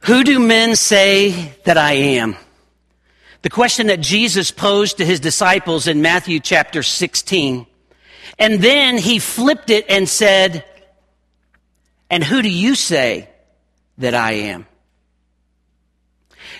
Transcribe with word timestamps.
Who 0.00 0.24
do 0.24 0.38
men 0.38 0.76
say 0.76 1.52
that 1.64 1.76
I 1.76 1.92
am? 1.92 2.36
The 3.42 3.50
question 3.50 3.88
that 3.88 4.00
Jesus 4.00 4.50
posed 4.50 4.98
to 4.98 5.04
his 5.04 5.20
disciples 5.20 5.86
in 5.86 6.02
Matthew 6.02 6.40
chapter 6.40 6.82
16. 6.82 7.66
And 8.38 8.60
then 8.62 8.96
he 8.96 9.18
flipped 9.18 9.70
it 9.70 9.86
and 9.88 10.08
said, 10.08 10.64
And 12.08 12.24
who 12.24 12.40
do 12.42 12.48
you 12.48 12.74
say 12.74 13.28
that 13.98 14.14
I 14.14 14.32
am? 14.32 14.66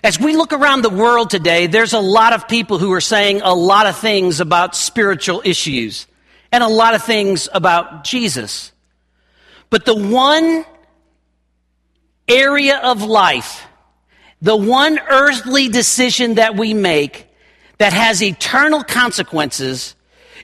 As 0.03 0.21
we 0.21 0.37
look 0.37 0.53
around 0.53 0.83
the 0.83 0.91
world 0.91 1.31
today, 1.31 1.67
there's 1.67 1.93
a 1.93 2.01
lot 2.01 2.33
of 2.33 2.49
people 2.49 2.79
who 2.79 2.93
are 2.93 3.01
saying 3.01 3.41
a 3.43 3.55
lot 3.55 3.87
of 3.87 3.97
things 3.97 4.41
about 4.41 4.75
spiritual 4.75 5.43
issues 5.45 6.07
and 6.53 6.63
a 6.63 6.69
lot 6.69 6.95
of 6.95 7.03
things 7.05 7.49
about 7.53 8.05
Jesus. 8.05 8.73
But 9.69 9.85
the 9.85 9.95
one 9.95 10.65
area 12.31 12.79
of 12.79 13.03
life, 13.03 13.67
the 14.41 14.57
one 14.57 14.99
earthly 14.99 15.69
decision 15.69 16.35
that 16.35 16.57
we 16.57 16.73
make 16.73 17.27
that 17.79 17.93
has 17.93 18.23
eternal 18.23 18.83
consequences 18.83 19.95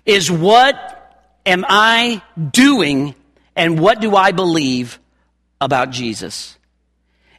is 0.05 0.31
what 0.31 0.93
am 1.45 1.65
I 1.69 2.23
doing 2.53 3.15
and 3.55 3.79
what 3.79 4.01
do 4.01 4.17
I 4.17 4.33
believe 4.33 4.99
about 5.61 5.91
Jesus? 5.91 6.59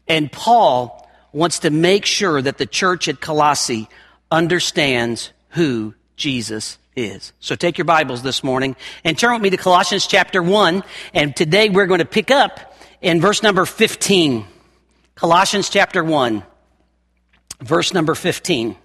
And 0.07 0.31
Paul 0.31 1.07
wants 1.33 1.59
to 1.59 1.69
make 1.69 2.05
sure 2.05 2.41
that 2.41 2.57
the 2.57 2.65
church 2.65 3.07
at 3.07 3.19
Colossae 3.19 3.89
understands 4.31 5.31
who 5.49 5.93
Jesus 6.15 6.77
is. 6.95 7.33
So 7.39 7.55
take 7.55 7.77
your 7.77 7.85
Bibles 7.85 8.23
this 8.23 8.43
morning 8.43 8.75
and 9.03 9.17
turn 9.17 9.33
with 9.33 9.41
me 9.41 9.49
to 9.51 9.57
Colossians 9.57 10.07
chapter 10.07 10.41
1. 10.41 10.83
And 11.13 11.35
today 11.35 11.69
we're 11.69 11.85
going 11.85 11.99
to 11.99 12.05
pick 12.05 12.31
up 12.31 12.73
in 13.01 13.21
verse 13.21 13.43
number 13.43 13.65
15. 13.65 14.45
Colossians 15.15 15.69
chapter 15.69 16.03
1, 16.03 16.43
verse 17.61 17.93
number 17.93 18.15
15. 18.15 18.75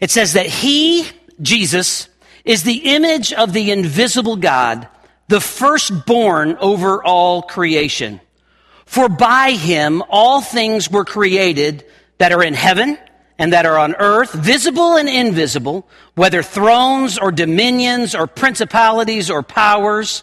It 0.00 0.10
says 0.10 0.32
that 0.34 0.46
He, 0.46 1.06
Jesus, 1.40 2.08
is 2.44 2.62
the 2.62 2.94
image 2.94 3.32
of 3.32 3.52
the 3.52 3.70
invisible 3.70 4.36
God, 4.36 4.88
the 5.28 5.40
firstborn 5.40 6.56
over 6.56 7.02
all 7.02 7.42
creation. 7.42 8.20
For 8.84 9.08
by 9.08 9.52
him 9.52 10.02
all 10.08 10.40
things 10.40 10.90
were 10.90 11.04
created 11.04 11.84
that 12.18 12.32
are 12.32 12.42
in 12.42 12.54
heaven 12.54 12.98
and 13.38 13.52
that 13.52 13.66
are 13.66 13.78
on 13.78 13.96
earth, 13.96 14.32
visible 14.32 14.96
and 14.96 15.08
invisible, 15.08 15.88
whether 16.14 16.42
thrones 16.42 17.18
or 17.18 17.32
dominions 17.32 18.14
or 18.14 18.26
principalities 18.26 19.30
or 19.30 19.42
powers. 19.42 20.22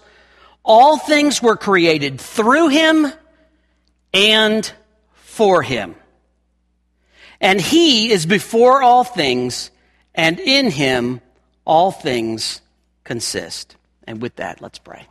All 0.64 0.98
things 0.98 1.42
were 1.42 1.58
created 1.58 2.22
through 2.22 2.70
him 2.70 3.08
and 4.14 4.72
for 5.14 5.62
him. 5.62 5.96
And 7.40 7.60
he 7.60 8.12
is 8.12 8.26
before 8.26 8.84
all 8.84 9.04
things, 9.04 9.72
and 10.14 10.40
in 10.40 10.70
him 10.70 11.22
all 11.66 11.92
things 11.92 12.62
consist. 13.04 13.76
And 14.06 14.22
with 14.22 14.36
that, 14.36 14.62
let's 14.62 14.78
pray. 14.78 15.08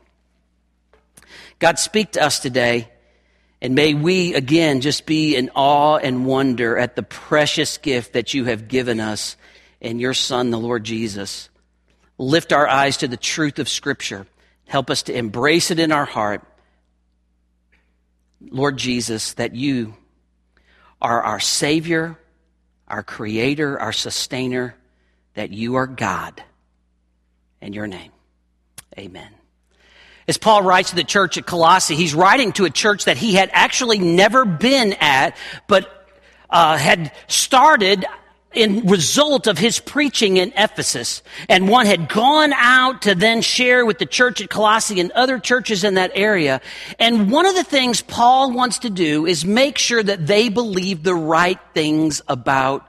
God, 1.59 1.79
speak 1.79 2.13
to 2.13 2.23
us 2.23 2.39
today. 2.39 2.89
And 3.63 3.75
may 3.75 3.93
we 3.93 4.35
again 4.35 4.81
just 4.81 5.05
be 5.05 5.37
in 5.37 5.51
awe 5.55 5.99
and 5.99 6.25
wonder 6.25 6.79
at 6.79 6.97
the 6.97 7.03
precious 7.03 7.77
gift 7.77 8.15
that 8.15 8.33
you 8.33 8.47
have 8.47 8.69
given 8.69 9.01
us 9.01 9.37
in 9.81 9.99
your 9.99 10.15
Son, 10.15 10.51
the 10.51 10.59
Lord 10.59 10.85
Jesus. 10.85 11.51
Lift 12.17 12.53
our 12.53 12.67
eyes 12.67 12.99
to 12.99 13.09
the 13.09 13.19
truth 13.19 13.59
of 13.59 13.69
Scripture. 13.69 14.27
Help 14.67 14.91
us 14.91 15.03
to 15.05 15.15
embrace 15.17 15.71
it 15.71 15.79
in 15.79 15.93
our 15.93 16.05
heart. 16.05 16.43
Lord 18.41 18.77
Jesus, 18.77 19.35
that 19.35 19.55
you 19.55 19.95
are 21.01 21.23
our 21.23 21.41
Savior, 21.41 22.19
our 22.89 23.03
Creator, 23.03 23.79
our 23.81 23.93
Sustainer, 23.93 24.75
that 25.35 25.51
you 25.51 25.77
are 25.77 25.87
God. 25.87 26.43
In 27.61 27.73
your 27.73 27.87
name, 27.87 28.13
amen. 28.99 29.29
As 30.27 30.39
Paul 30.39 30.63
writes 30.63 30.91
to 30.91 30.97
the 30.97 31.05
church 31.05 31.39
at 31.39 31.47
Colossae, 31.47 31.97
he's 31.97 32.15
writing 32.15 32.53
to 32.53 32.65
a 32.65 32.71
church 32.71 33.07
that 33.07 33.17
he 33.17 33.35
had 33.35 33.51
actually 33.53 33.99
never 33.99 34.45
been 34.45 34.93
at, 34.95 35.37
but 35.67 36.09
uh, 36.49 36.77
had 36.77 37.13
started 37.27 38.05
in 38.53 38.87
result 38.87 39.47
of 39.47 39.59
his 39.59 39.79
preaching 39.79 40.37
in 40.37 40.53
Ephesus. 40.57 41.23
And 41.49 41.69
one 41.69 41.87
had 41.87 42.09
gone 42.09 42.53
out 42.53 43.03
to 43.03 43.15
then 43.15 43.43
share 43.43 43.87
with 43.87 43.99
the 43.99 44.07
church 44.07 44.41
at 44.41 44.51
Colossae 44.51 45.01
and 45.01 45.13
other 45.13 45.39
churches 45.39 45.85
in 45.85 45.95
that 45.95 46.11
area. 46.15 46.61
And 46.99 47.31
one 47.31 47.47
of 47.47 47.55
the 47.55 47.65
things 47.65 48.03
Paul 48.03 48.53
wants 48.53 48.81
to 48.81 48.91
do 48.91 49.27
is 49.27 49.45
make 49.45 49.79
sure 49.79 50.03
that 50.03 50.27
they 50.27 50.49
believe 50.49 51.03
the 51.03 51.15
right 51.15 51.61
things 51.75 52.23
about 52.27 52.87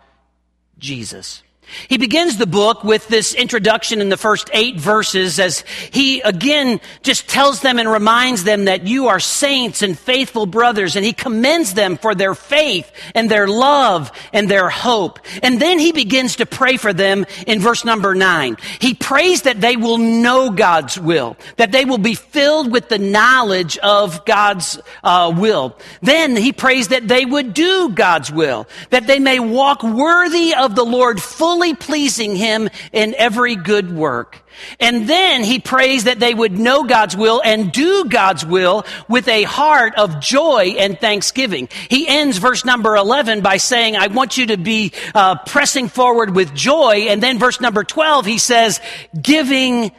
Jesus. 0.80 1.44
He 1.88 1.98
begins 1.98 2.38
the 2.38 2.48
book 2.48 2.84
with 2.84 3.08
this 3.08 3.34
introduction 3.34 4.02
in 4.02 4.10
the 4.10 4.18
first 4.18 4.50
eight 4.54 4.80
verses 4.80 5.40
as 5.40 5.64
he 5.92 6.22
again 6.22 6.82
just 7.04 7.28
tells 7.28 7.62
them 7.62 7.80
and 7.80 7.90
reminds 7.90 8.44
them 8.44 8.66
that 8.66 8.88
you 8.88 9.08
are 9.08 9.20
saints 9.20 9.82
and 9.82 9.98
faithful 9.98 10.46
brothers 10.46 10.96
and 10.96 11.06
he 11.06 11.14
commends 11.14 11.74
them 11.74 11.98
for 11.98 12.16
their 12.16 12.36
faith 12.36 12.92
and 13.16 13.30
their 13.30 13.48
love 13.48 14.12
and 14.34 14.50
their 14.50 14.70
hope. 14.70 15.20
And 15.44 15.62
then 15.62 15.80
he 15.80 15.92
begins 15.92 16.38
to 16.38 16.46
pray 16.46 16.78
for 16.78 16.94
them 16.94 17.26
in 17.46 17.60
verse 17.60 17.86
number 17.86 18.16
nine. 18.16 18.58
He 18.80 18.94
prays 18.94 19.44
that 19.44 19.62
they 19.62 19.78
will 19.78 19.98
know 19.98 20.50
God's 20.50 21.00
will, 21.00 21.38
that 21.58 21.72
they 21.72 21.86
will 21.86 21.98
be 21.98 22.16
filled 22.16 22.72
with 22.72 22.90
the 22.90 22.98
knowledge 22.98 23.78
of 23.78 24.26
God's 24.26 24.80
uh, 25.04 25.34
will. 25.36 25.76
Then 26.02 26.36
he 26.36 26.52
prays 26.52 26.88
that 26.90 27.08
they 27.08 27.26
would 27.26 27.54
do 27.54 27.90
God's 27.90 28.32
will, 28.32 28.68
that 28.90 29.08
they 29.08 29.20
may 29.20 29.40
walk 29.40 29.84
worthy 29.84 30.56
of 30.56 30.76
the 30.76 30.86
Lord 30.86 31.22
fully 31.22 31.61
fully 31.62 31.76
pleasing 31.76 32.36
Him 32.36 32.70
in 32.92 33.14
every 33.20 33.56
good 33.56 33.96
work. 33.96 34.42
And 34.80 35.08
then 35.08 35.44
he 35.44 35.60
prays 35.60 36.06
that 36.06 36.20
they 36.20 36.34
would 36.34 36.58
know 36.58 36.84
God's 36.84 37.16
will 37.16 37.40
and 37.46 37.72
do 37.72 38.06
God's 38.06 38.44
will 38.44 38.84
with 39.08 39.28
a 39.28 39.44
heart 39.44 39.94
of 39.96 40.20
joy 40.20 40.76
and 40.80 41.00
thanksgiving. 41.00 41.70
He 41.88 42.08
ends 42.08 42.40
verse 42.40 42.66
number 42.66 42.96
11 42.96 43.42
by 43.42 43.58
saying, 43.58 43.96
I 43.96 44.08
want 44.08 44.38
you 44.38 44.48
to 44.48 44.58
be 44.58 44.92
uh, 45.14 45.36
pressing 45.46 45.88
forward 45.88 46.36
with 46.36 46.54
joy. 46.56 47.06
And 47.10 47.22
then 47.22 47.38
verse 47.38 47.62
number 47.62 47.84
12, 47.84 48.26
he 48.26 48.40
says, 48.40 48.82
giving 49.20 49.92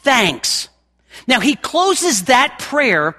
thanks. 0.00 0.68
Now 1.26 1.40
he 1.40 1.56
closes 1.56 2.24
that 2.24 2.58
prayer 2.58 3.16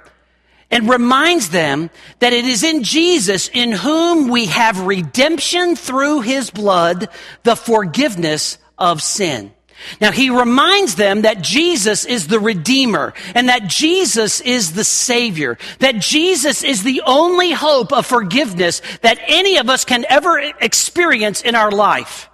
and 0.69 0.89
reminds 0.89 1.49
them 1.49 1.89
that 2.19 2.33
it 2.33 2.45
is 2.45 2.63
in 2.63 2.83
Jesus 2.83 3.49
in 3.53 3.71
whom 3.71 4.29
we 4.29 4.47
have 4.47 4.81
redemption 4.81 5.75
through 5.75 6.21
his 6.21 6.49
blood, 6.49 7.07
the 7.43 7.55
forgiveness 7.55 8.57
of 8.77 9.01
sin. 9.01 9.53
Now 10.01 10.11
he 10.11 10.29
reminds 10.29 10.95
them 10.95 11.21
that 11.21 11.41
Jesus 11.41 12.03
is 12.03 12.27
the 12.27 12.39
Redeemer 12.39 13.13
and 13.35 13.47
that 13.49 13.67
Jesus 13.67 14.41
is 14.41 14.73
the 14.73 14.83
Savior, 14.83 15.57
that 15.79 15.99
Jesus 15.99 16.63
is 16.63 16.83
the 16.83 17.03
only 17.05 17.51
hope 17.51 17.93
of 17.93 18.05
forgiveness 18.05 18.81
that 19.01 19.19
any 19.27 19.57
of 19.57 19.69
us 19.69 19.85
can 19.85 20.05
ever 20.09 20.39
experience 20.39 21.41
in 21.41 21.55
our 21.55 21.71
life. 21.71 22.29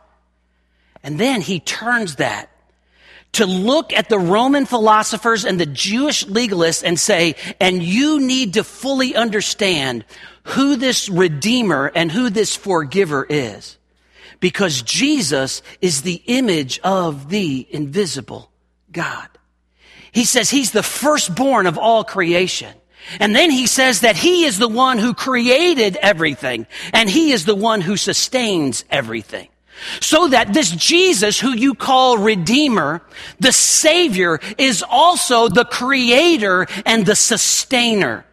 And 1.04 1.20
then 1.20 1.42
he 1.42 1.60
turns 1.60 2.16
that 2.16 2.50
to 3.34 3.46
look 3.46 3.94
at 3.94 4.10
the 4.10 4.20
Roman 4.20 4.66
philosophers 4.66 5.44
and 5.46 5.60
the 5.60 5.66
Jewish 5.66 6.26
legalists 6.26 6.84
and 6.84 7.00
say, 7.00 7.36
and 7.60 7.82
you 7.84 8.20
need 8.20 8.54
to 8.54 8.64
fully 8.64 9.16
understand 9.16 10.06
who 10.44 10.76
this 10.76 11.10
Redeemer 11.10 11.92
and 11.94 12.12
who 12.12 12.30
this 12.30 12.56
Forgiver 12.56 13.26
is. 13.28 13.78
Because 14.40 14.82
Jesus 14.82 15.62
is 15.82 16.02
the 16.02 16.22
image 16.26 16.80
of 16.80 17.30
the 17.30 17.66
invisible 17.70 18.52
God. 18.92 19.30
He 20.12 20.26
says 20.26 20.50
he's 20.50 20.72
the 20.72 20.84
firstborn 20.84 21.66
of 21.66 21.78
all 21.78 22.04
creation. 22.04 22.74
And 23.20 23.36
then 23.36 23.50
he 23.50 23.68
says 23.68 24.02
that 24.02 24.16
he 24.16 24.46
is 24.46 24.60
the 24.60 24.68
one 24.68 24.98
who 24.98 25.14
created 25.14 25.98
everything 25.98 26.68
and 26.94 27.10
he 27.10 27.32
is 27.32 27.46
the 27.46 27.56
one 27.56 27.82
who 27.82 27.98
sustains 27.98 28.86
everything. 28.90 29.50
So 30.00 30.28
that 30.30 30.54
this 30.54 30.72
Jesus 30.72 31.40
who 31.40 31.52
you 31.54 31.74
call 31.74 32.18
Redeemer, 32.18 33.02
the 33.40 33.52
Savior, 33.52 34.40
is 34.58 34.84
also 34.88 35.50
the 35.50 35.66
Creator 35.66 36.68
and 36.86 37.06
the 37.06 37.16
Sustainer. 37.16 38.26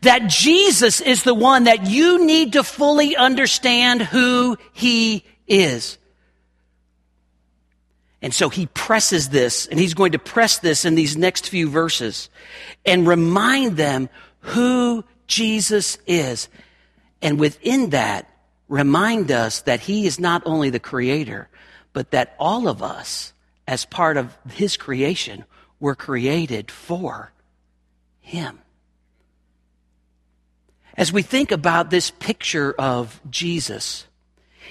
That 0.00 0.28
Jesus 0.28 1.00
is 1.00 1.24
the 1.24 1.34
one 1.34 1.64
that 1.64 1.86
you 1.86 2.24
need 2.24 2.54
to 2.54 2.64
fully 2.64 3.16
understand 3.16 4.02
who 4.02 4.56
He 4.72 5.24
is. 5.46 5.98
And 8.24 8.32
so 8.32 8.48
he 8.48 8.64
presses 8.64 9.28
this, 9.28 9.66
and 9.66 9.78
he's 9.78 9.92
going 9.92 10.12
to 10.12 10.18
press 10.18 10.58
this 10.58 10.86
in 10.86 10.94
these 10.94 11.14
next 11.14 11.50
few 11.50 11.68
verses 11.68 12.30
and 12.86 13.06
remind 13.06 13.76
them 13.76 14.08
who 14.40 15.04
Jesus 15.26 15.98
is. 16.06 16.48
And 17.20 17.38
within 17.38 17.90
that, 17.90 18.26
remind 18.68 19.30
us 19.30 19.62
that 19.62 19.80
He 19.80 20.06
is 20.06 20.18
not 20.18 20.42
only 20.46 20.70
the 20.70 20.80
Creator, 20.80 21.48
but 21.92 22.10
that 22.10 22.34
all 22.38 22.68
of 22.68 22.82
us, 22.82 23.32
as 23.66 23.84
part 23.84 24.16
of 24.16 24.36
His 24.52 24.76
creation, 24.76 25.44
were 25.80 25.94
created 25.94 26.70
for 26.70 27.32
Him. 28.20 28.60
as 30.96 31.12
we 31.12 31.22
think 31.22 31.50
about 31.50 31.90
this 31.90 32.10
picture 32.10 32.74
of 32.78 33.20
Jesus, 33.28 34.06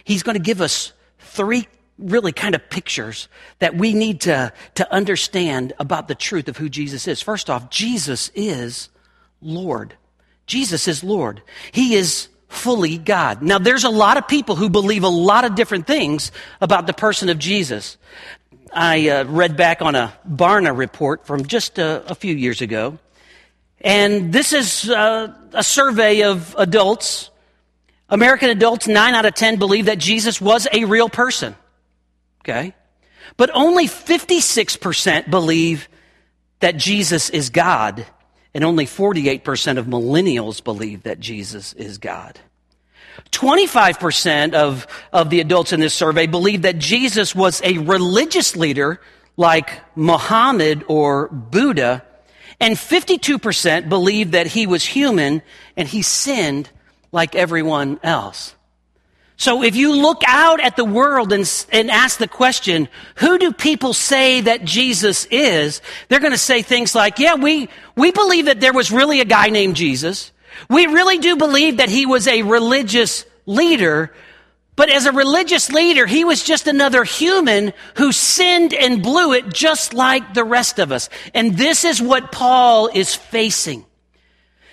he's 0.04 0.24
going 0.24 0.36
to 0.36 0.42
give 0.42 0.62
us 0.62 0.94
three 1.20 1.68
really 1.98 2.32
kind 2.32 2.56
of 2.56 2.70
pictures 2.70 3.28
that 3.60 3.76
we 3.76 3.94
need 3.94 4.22
to, 4.22 4.52
to 4.76 4.94
understand 4.94 5.74
about 5.80 6.08
the 6.08 6.16
truth 6.16 6.48
of 6.48 6.58
who 6.58 6.70
Jesus 6.70 7.08
is. 7.08 7.22
First 7.22 7.50
off, 7.50 7.70
Jesus 7.70 8.32
is 8.34 8.90
Lord. 9.42 9.96
Jesus 10.48 10.88
is 10.88 11.04
Lord. 11.04 11.42
He 11.72 11.96
is 11.96 12.30
fully 12.54 12.98
God. 12.98 13.42
Now, 13.42 13.58
there's 13.60 13.84
a 13.84 13.90
lot 13.90 14.18
of 14.18 14.28
people 14.28 14.56
who 14.56 14.70
believe 14.70 15.04
a 15.04 15.10
lot 15.10 15.44
of 15.44 15.56
different 15.56 15.88
things 15.88 16.32
about 16.62 16.88
the 16.88 16.94
person 16.94 17.30
of 17.30 17.40
Jesus. 17.40 17.98
I 18.72 19.10
uh, 19.10 19.24
read 19.26 19.58
back 19.58 19.82
on 19.82 19.96
a 19.96 20.14
Barna 20.28 20.76
report 20.76 21.26
from 21.26 21.46
just 21.46 21.80
a, 21.80 22.04
a 22.10 22.16
few 22.16 22.36
years 22.36 22.62
ago, 22.62 22.98
and 23.82 24.32
this 24.32 24.54
is 24.54 24.90
uh, 24.90 25.34
a 25.54 25.64
survey 25.64 26.24
of 26.24 26.56
adults. 26.58 27.30
American 28.10 28.50
adults, 28.50 28.88
9 28.88 29.14
out 29.14 29.26
of 29.26 29.34
10 29.34 29.58
believe 29.58 29.86
that 29.86 29.98
Jesus 29.98 30.40
was 30.40 30.68
a 30.72 30.86
real 30.86 31.10
person. 31.10 31.56
Okay? 32.42 32.74
But 33.38 33.50
only 33.54 33.88
56% 33.88 35.30
believe 35.30 35.90
that 36.60 36.78
Jesus 36.78 37.30
is 37.30 37.50
God 37.50 38.06
and 38.54 38.64
only 38.64 38.86
48% 38.86 39.78
of 39.78 39.86
millennials 39.86 40.64
believe 40.64 41.04
that 41.04 41.20
Jesus 41.20 41.74
is 41.74 41.98
God. 41.98 42.40
25% 43.32 44.54
of, 44.54 44.88
of 45.12 45.30
the 45.30 45.40
adults 45.40 45.74
in 45.74 45.80
this 45.80 45.94
survey 45.94 46.28
believe 46.28 46.64
that 46.64 46.78
Jesus 46.78 47.36
was 47.36 47.62
a 47.64 47.78
religious 47.80 48.56
leader 48.56 49.00
like 49.38 49.70
Muhammad 49.96 50.84
or 50.88 51.28
Buddha, 51.30 52.04
and 52.60 52.76
52% 52.76 53.90
believe 53.90 54.32
that 54.32 54.48
he 54.48 54.68
was 54.68 54.84
human 54.86 55.42
and 55.76 55.88
he 55.88 56.02
sinned 56.02 56.70
like 57.12 57.36
everyone 57.36 58.00
else. 58.04 58.56
So 59.44 59.62
if 59.62 59.76
you 59.76 59.94
look 59.94 60.22
out 60.26 60.62
at 60.62 60.78
the 60.78 60.86
world 60.86 61.34
and, 61.34 61.66
and 61.70 61.92
ask 61.92 62.18
the 62.18 62.30
question, 62.30 62.88
who 63.16 63.38
do 63.38 63.52
people 63.52 63.92
say 63.92 64.40
that 64.40 64.64
Jesus 64.64 65.26
is? 65.26 65.82
They're 66.08 66.22
going 66.22 66.32
to 66.32 66.38
say 66.38 66.62
things 66.62 66.96
like, 66.96 67.20
yeah, 67.20 67.36
we, 67.36 67.68
we 67.94 68.14
believe 68.14 68.46
that 68.46 68.62
there 68.62 68.72
was 68.72 68.90
really 68.90 69.20
a 69.20 69.26
guy 69.26 69.50
named 69.50 69.76
Jesus. 69.76 70.32
We 70.70 70.86
really 70.86 71.18
do 71.18 71.36
believe 71.36 71.76
that 71.78 71.90
he 71.90 72.06
was 72.06 72.26
a 72.26 72.44
religious 72.44 73.26
leader, 73.46 74.14
but 74.78 74.90
as 74.90 75.08
a 75.08 75.12
religious 75.12 75.70
leader, 75.70 76.06
he 76.06 76.24
was 76.24 76.42
just 76.42 76.68
another 76.68 77.04
human 77.04 77.74
who 77.98 78.14
sinned 78.14 78.74
and 78.74 79.04
blew 79.04 79.34
it 79.34 79.50
just 79.50 79.94
like 79.94 80.34
the 80.34 80.46
rest 80.46 80.80
of 80.80 80.94
us. 80.94 81.10
And 81.34 81.58
this 81.58 81.84
is 81.84 82.02
what 82.02 82.32
Paul 82.32 82.90
is 82.94 83.14
facing. 83.14 83.86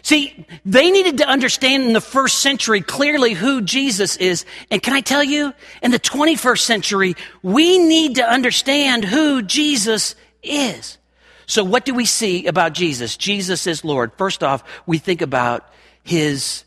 See, 0.03 0.47
they 0.65 0.91
needed 0.91 1.19
to 1.19 1.29
understand 1.29 1.85
in 1.85 1.93
the 1.93 2.01
first 2.01 2.39
century 2.39 2.81
clearly 2.81 3.35
who 3.35 3.61
Jesus 3.61 4.17
is. 4.17 4.45
And 4.71 4.83
can 4.83 4.95
I 4.95 5.01
tell 5.01 5.23
you, 5.23 5.53
in 5.83 5.91
the 5.91 5.99
21st 5.99 6.61
century, 6.61 7.17
we 7.43 7.79
need 7.79 8.17
to 8.17 8.25
understand 8.25 9.05
who 9.05 9.43
Jesus 9.43 10.15
is. 10.43 10.99
So 11.47 11.65
what 11.65 11.85
do 11.85 11.95
we 11.95 12.07
see 12.07 12.47
about 12.47 12.73
Jesus? 12.73 13.17
Jesus 13.17 13.67
is 13.67 13.85
Lord. 13.85 14.13
First 14.17 14.43
off, 14.43 14.63
we 14.87 14.99
think 14.99 15.21
about 15.21 15.69
his 16.03 16.65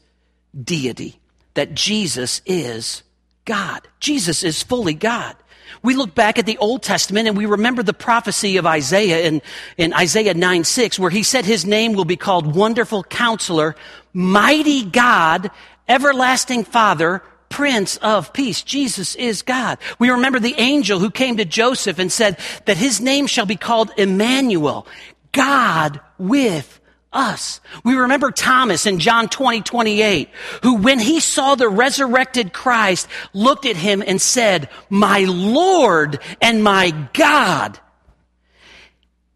deity, 0.61 1.19
that 1.53 1.73
Jesus 1.73 2.41
is 2.45 3.01
God. 3.45 3.87
Jesus 3.99 4.43
is 4.43 4.61
fully 4.61 4.93
God. 4.93 5.35
We 5.81 5.95
look 5.95 6.15
back 6.15 6.39
at 6.39 6.45
the 6.45 6.57
Old 6.57 6.83
Testament 6.83 7.27
and 7.27 7.37
we 7.37 7.45
remember 7.45 7.83
the 7.83 7.93
prophecy 7.93 8.57
of 8.57 8.65
Isaiah 8.65 9.27
in, 9.27 9.41
in 9.77 9.93
Isaiah 9.93 10.33
9 10.33 10.63
6, 10.63 10.99
where 10.99 11.09
he 11.09 11.23
said 11.23 11.45
his 11.45 11.65
name 11.65 11.93
will 11.93 12.05
be 12.05 12.17
called 12.17 12.55
Wonderful 12.55 13.03
Counselor, 13.03 13.75
Mighty 14.13 14.85
God, 14.85 15.51
Everlasting 15.87 16.63
Father, 16.63 17.21
Prince 17.49 17.97
of 17.97 18.33
Peace. 18.33 18.63
Jesus 18.63 19.15
is 19.15 19.41
God. 19.41 19.77
We 19.99 20.09
remember 20.09 20.39
the 20.39 20.55
angel 20.57 20.99
who 20.99 21.11
came 21.11 21.37
to 21.37 21.45
Joseph 21.45 21.99
and 21.99 22.11
said 22.11 22.39
that 22.65 22.77
his 22.77 22.99
name 22.99 23.27
shall 23.27 23.45
be 23.45 23.55
called 23.55 23.91
Emmanuel, 23.97 24.87
God 25.31 25.99
with 26.17 26.79
us. 27.13 27.61
We 27.83 27.95
remember 27.95 28.31
Thomas 28.31 28.85
in 28.85 28.99
John 28.99 29.29
20, 29.29 29.61
28, 29.61 30.29
who 30.63 30.75
when 30.75 30.99
he 30.99 31.19
saw 31.19 31.55
the 31.55 31.69
resurrected 31.69 32.53
Christ, 32.53 33.07
looked 33.33 33.65
at 33.65 33.75
him 33.75 34.03
and 34.05 34.21
said, 34.21 34.69
my 34.89 35.25
Lord 35.27 36.19
and 36.41 36.63
my 36.63 36.91
God. 37.13 37.79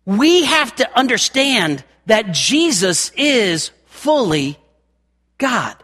We 0.06 0.46
have 0.46 0.76
to 0.78 0.98
understand 0.98 1.84
that 2.06 2.32
Jesus 2.32 3.12
is 3.16 3.72
fully 3.86 4.58
God. 5.38 5.76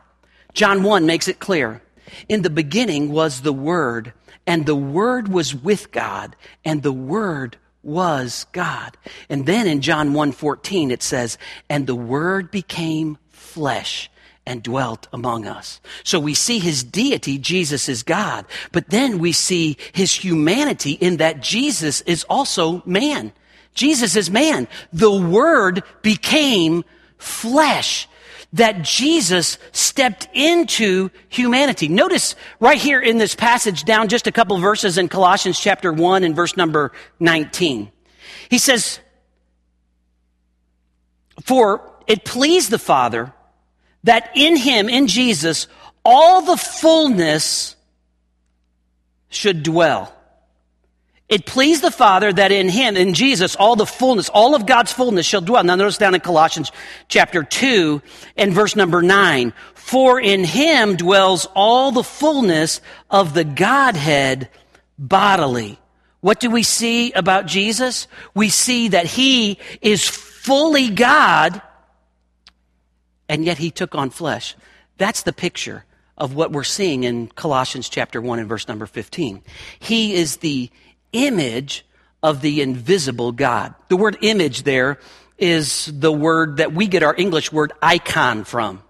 John 0.54 0.84
1 0.84 1.06
makes 1.06 1.28
it 1.28 1.40
clear. 1.40 1.82
In 2.30 2.42
the 2.42 2.50
beginning 2.50 3.12
was 3.12 3.42
the 3.42 3.54
Word, 3.54 4.14
and 4.46 4.66
the 4.66 4.76
Word 4.76 5.28
was 5.28 5.54
with 5.56 5.92
God, 5.92 6.36
and 6.64 6.84
the 6.84 6.94
Word 6.94 7.58
was 7.84 8.46
God. 8.54 8.98
And 9.30 9.46
then 9.46 9.68
in 9.68 9.82
John 9.82 10.14
1:14 10.14 10.90
it 10.90 11.04
says, 11.04 11.38
"And 11.70 11.86
the 11.86 11.96
word 11.96 12.50
became 12.50 13.18
flesh 13.30 14.10
and 14.46 14.64
dwelt 14.64 15.08
among 15.14 15.46
us." 15.46 15.80
So 16.04 16.20
we 16.20 16.34
see 16.34 16.60
his 16.60 16.84
deity, 16.84 17.38
Jesus 17.38 17.88
is 17.88 18.04
God, 18.04 18.46
but 18.72 18.90
then 18.90 19.20
we 19.20 19.32
see 19.32 19.78
his 19.92 20.14
humanity 20.14 20.94
in 20.94 21.18
that 21.18 21.42
Jesus 21.42 22.02
is 22.02 22.24
also 22.24 22.82
man. 22.86 23.34
Jesus 23.76 24.16
is 24.16 24.30
man. 24.30 24.68
The 24.92 25.12
word 25.12 25.84
became 26.02 26.86
flesh 27.18 28.08
that 28.54 28.84
Jesus 28.84 29.58
stepped 29.72 30.28
into 30.34 31.10
humanity. 31.28 31.88
Notice 31.88 32.36
right 32.60 32.78
here 32.78 33.02
in 33.02 33.18
this 33.18 33.36
passage 33.36 33.84
down 33.84 34.08
just 34.08 34.28
a 34.28 34.32
couple 34.32 34.58
verses 34.60 34.98
in 34.98 35.10
Colossians 35.10 35.60
chapter 35.60 35.92
1 35.92 36.24
and 36.24 36.36
verse 36.36 36.56
number 36.56 36.92
19. 37.20 37.92
He 38.50 38.58
says, 38.60 39.00
For 41.44 41.92
it 42.08 42.24
pleased 42.26 42.70
the 42.70 42.80
Father 42.80 43.34
that 44.04 44.32
in 44.36 44.56
him, 44.56 44.88
in 44.88 45.08
Jesus, 45.08 45.68
all 46.06 46.44
the 46.44 46.58
fullness 46.58 47.76
should 49.30 49.64
dwell. 49.64 50.14
It 51.34 51.48
pleased 51.48 51.82
the 51.82 51.90
Father 51.90 52.32
that 52.32 52.52
in 52.52 52.70
Him, 52.70 52.96
in 52.96 53.16
Jesus, 53.16 53.56
all 53.56 53.76
the 53.76 53.88
fullness, 53.88 54.30
all 54.30 54.54
of 54.54 54.68
God's 54.68 54.94
fullness 54.94 55.26
shall 55.26 55.42
dwell. 55.42 55.64
Now 55.64 55.74
notice 55.74 55.98
down 55.98 56.14
in 56.14 56.22
Colossians 56.22 56.72
chapter 57.08 57.42
2 57.42 58.04
and 58.38 58.54
verse 58.54 58.76
number 58.76 59.02
9. 59.02 59.52
For 59.74 60.22
in 60.22 60.44
Him 60.44 60.96
dwells 60.96 61.48
all 61.56 61.92
the 61.92 62.04
fullness 62.04 62.82
of 63.10 63.34
the 63.34 63.44
Godhead 63.44 64.48
bodily. 65.00 65.80
What 66.22 66.40
do 66.40 66.52
we 66.52 66.62
see 66.62 67.12
about 67.14 67.48
Jesus? 67.48 68.08
We 68.36 68.50
see 68.50 68.90
that 68.90 69.08
He 69.08 69.58
is 69.82 70.08
fully 70.08 70.92
God, 70.92 71.64
and 73.28 73.44
yet 73.44 73.58
He 73.58 73.72
took 73.72 73.96
on 73.96 74.12
flesh. 74.12 74.56
That's 75.00 75.24
the 75.24 75.34
picture 75.34 75.84
of 76.16 76.36
what 76.36 76.52
we're 76.52 76.64
seeing 76.64 77.06
in 77.06 77.26
Colossians 77.30 77.90
chapter 77.90 78.22
1 78.22 78.38
and 78.38 78.48
verse 78.48 78.68
number 78.68 78.86
15. 78.86 79.42
He 79.80 80.14
is 80.14 80.38
the 80.38 80.70
image 81.14 81.86
of 82.22 82.42
the 82.42 82.62
invisible 82.62 83.32
God. 83.32 83.74
The 83.90 83.98
word 83.98 84.18
image 84.22 84.64
there 84.64 85.00
is 85.38 85.92
the 85.94 86.12
word 86.12 86.58
that 86.58 86.74
we 86.74 86.88
get 86.88 87.04
our 87.04 87.16
English 87.16 87.52
word 87.52 87.74
icon 87.82 88.44
from. 88.44 88.82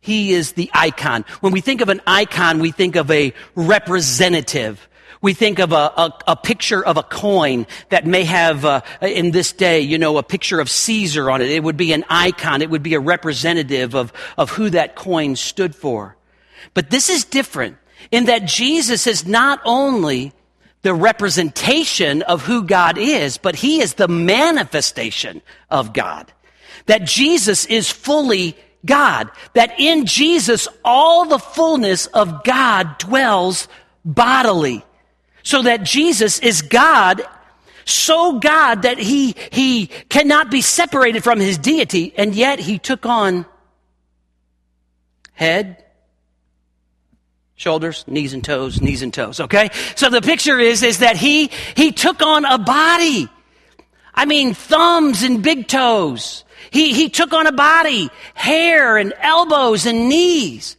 He 0.00 0.32
is 0.32 0.52
the 0.52 0.70
icon. 0.72 1.24
When 1.40 1.52
we 1.52 1.60
think 1.60 1.80
of 1.80 1.88
an 1.88 2.00
icon, 2.06 2.60
we 2.60 2.70
think 2.70 2.96
of 2.96 3.10
a 3.10 3.32
representative. 3.54 4.88
We 5.20 5.32
think 5.32 5.58
of 5.58 5.72
a, 5.72 5.74
a, 5.96 6.18
a 6.28 6.36
picture 6.36 6.84
of 6.84 6.96
a 6.96 7.02
coin 7.02 7.66
that 7.88 8.06
may 8.06 8.24
have, 8.24 8.64
uh, 8.64 8.82
in 9.00 9.30
this 9.30 9.52
day, 9.52 9.80
you 9.80 9.98
know, 9.98 10.18
a 10.18 10.22
picture 10.22 10.60
of 10.60 10.70
Caesar 10.70 11.30
on 11.30 11.40
it. 11.40 11.50
It 11.50 11.64
would 11.64 11.76
be 11.76 11.92
an 11.92 12.04
icon. 12.08 12.62
It 12.62 12.70
would 12.70 12.82
be 12.82 12.94
a 12.94 13.00
representative 13.00 13.94
of, 13.94 14.12
of 14.36 14.50
who 14.50 14.70
that 14.70 14.94
coin 14.94 15.34
stood 15.34 15.74
for. 15.74 16.16
But 16.74 16.90
this 16.90 17.08
is 17.08 17.24
different 17.24 17.76
in 18.12 18.26
that 18.26 18.44
Jesus 18.44 19.06
is 19.06 19.26
not 19.26 19.60
only 19.64 20.32
the 20.86 20.94
representation 20.94 22.22
of 22.22 22.42
who 22.42 22.62
God 22.62 22.96
is, 22.96 23.38
but 23.38 23.56
he 23.56 23.80
is 23.80 23.94
the 23.94 24.06
manifestation 24.06 25.42
of 25.68 25.92
God. 25.92 26.32
That 26.86 27.02
Jesus 27.02 27.66
is 27.66 27.90
fully 27.90 28.56
God. 28.84 29.28
That 29.54 29.80
in 29.80 30.06
Jesus, 30.06 30.68
all 30.84 31.24
the 31.24 31.40
fullness 31.40 32.06
of 32.06 32.44
God 32.44 32.98
dwells 32.98 33.66
bodily. 34.04 34.84
So 35.42 35.62
that 35.62 35.82
Jesus 35.82 36.38
is 36.38 36.62
God, 36.62 37.20
so 37.84 38.38
God 38.38 38.82
that 38.82 38.98
he, 38.98 39.34
he 39.50 39.88
cannot 40.08 40.52
be 40.52 40.60
separated 40.60 41.24
from 41.24 41.40
his 41.40 41.58
deity, 41.58 42.14
and 42.16 42.32
yet 42.32 42.60
he 42.60 42.78
took 42.78 43.04
on 43.04 43.44
head, 45.32 45.82
Shoulders, 47.56 48.04
knees 48.06 48.34
and 48.34 48.44
toes, 48.44 48.82
knees 48.82 49.02
and 49.02 49.12
toes, 49.12 49.40
okay? 49.40 49.70
So 49.94 50.10
the 50.10 50.20
picture 50.20 50.58
is, 50.58 50.82
is 50.82 50.98
that 50.98 51.16
he, 51.16 51.50
he 51.74 51.90
took 51.90 52.20
on 52.20 52.44
a 52.44 52.58
body. 52.58 53.28
I 54.14 54.26
mean, 54.26 54.52
thumbs 54.52 55.22
and 55.22 55.42
big 55.42 55.66
toes. 55.66 56.44
He, 56.70 56.92
he 56.92 57.08
took 57.08 57.32
on 57.32 57.46
a 57.46 57.52
body, 57.52 58.10
hair 58.34 58.98
and 58.98 59.14
elbows 59.20 59.86
and 59.86 60.08
knees. 60.08 60.76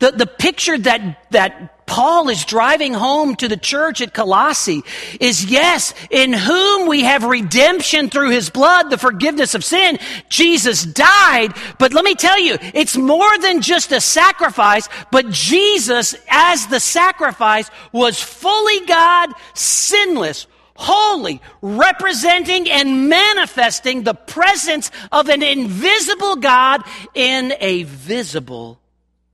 The, 0.00 0.10
the 0.10 0.26
picture 0.26 0.76
that, 0.76 1.30
that 1.30 1.75
Paul 1.86 2.28
is 2.28 2.44
driving 2.44 2.92
home 2.92 3.36
to 3.36 3.48
the 3.48 3.56
church 3.56 4.00
at 4.00 4.12
Colossae 4.12 4.82
is 5.20 5.44
yes, 5.44 5.94
in 6.10 6.32
whom 6.32 6.88
we 6.88 7.02
have 7.04 7.22
redemption 7.22 8.10
through 8.10 8.30
his 8.30 8.50
blood, 8.50 8.90
the 8.90 8.98
forgiveness 8.98 9.54
of 9.54 9.64
sin. 9.64 9.98
Jesus 10.28 10.84
died, 10.84 11.54
but 11.78 11.94
let 11.94 12.04
me 12.04 12.16
tell 12.16 12.38
you, 12.38 12.58
it's 12.74 12.96
more 12.96 13.38
than 13.38 13.62
just 13.62 13.92
a 13.92 14.00
sacrifice, 14.00 14.88
but 15.12 15.30
Jesus, 15.30 16.16
as 16.28 16.66
the 16.66 16.80
sacrifice, 16.80 17.70
was 17.92 18.20
fully 18.20 18.84
God, 18.86 19.30
sinless, 19.54 20.48
holy, 20.74 21.40
representing 21.62 22.68
and 22.68 23.08
manifesting 23.08 24.02
the 24.02 24.14
presence 24.14 24.90
of 25.12 25.28
an 25.28 25.42
invisible 25.42 26.36
God 26.36 26.82
in 27.14 27.54
a 27.60 27.84
visible 27.84 28.80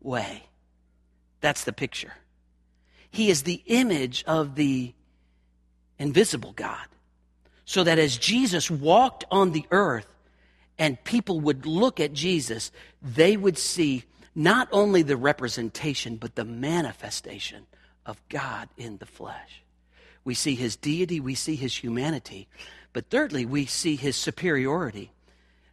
way. 0.00 0.44
That's 1.40 1.64
the 1.64 1.72
picture. 1.72 2.12
He 3.12 3.30
is 3.30 3.42
the 3.42 3.62
image 3.66 4.24
of 4.26 4.56
the 4.56 4.94
invisible 5.98 6.52
God. 6.52 6.86
So 7.64 7.84
that 7.84 7.98
as 7.98 8.16
Jesus 8.18 8.70
walked 8.70 9.24
on 9.30 9.52
the 9.52 9.64
earth 9.70 10.06
and 10.78 11.02
people 11.04 11.40
would 11.40 11.64
look 11.64 12.00
at 12.00 12.12
Jesus, 12.12 12.72
they 13.00 13.36
would 13.36 13.56
see 13.56 14.04
not 14.34 14.68
only 14.72 15.02
the 15.02 15.16
representation, 15.16 16.16
but 16.16 16.34
the 16.34 16.44
manifestation 16.44 17.66
of 18.04 18.20
God 18.28 18.68
in 18.76 18.96
the 18.96 19.06
flesh. 19.06 19.62
We 20.24 20.34
see 20.34 20.54
his 20.54 20.74
deity, 20.74 21.20
we 21.20 21.34
see 21.34 21.54
his 21.54 21.76
humanity, 21.76 22.48
but 22.92 23.10
thirdly, 23.10 23.46
we 23.46 23.66
see 23.66 23.96
his 23.96 24.16
superiority. 24.16 25.12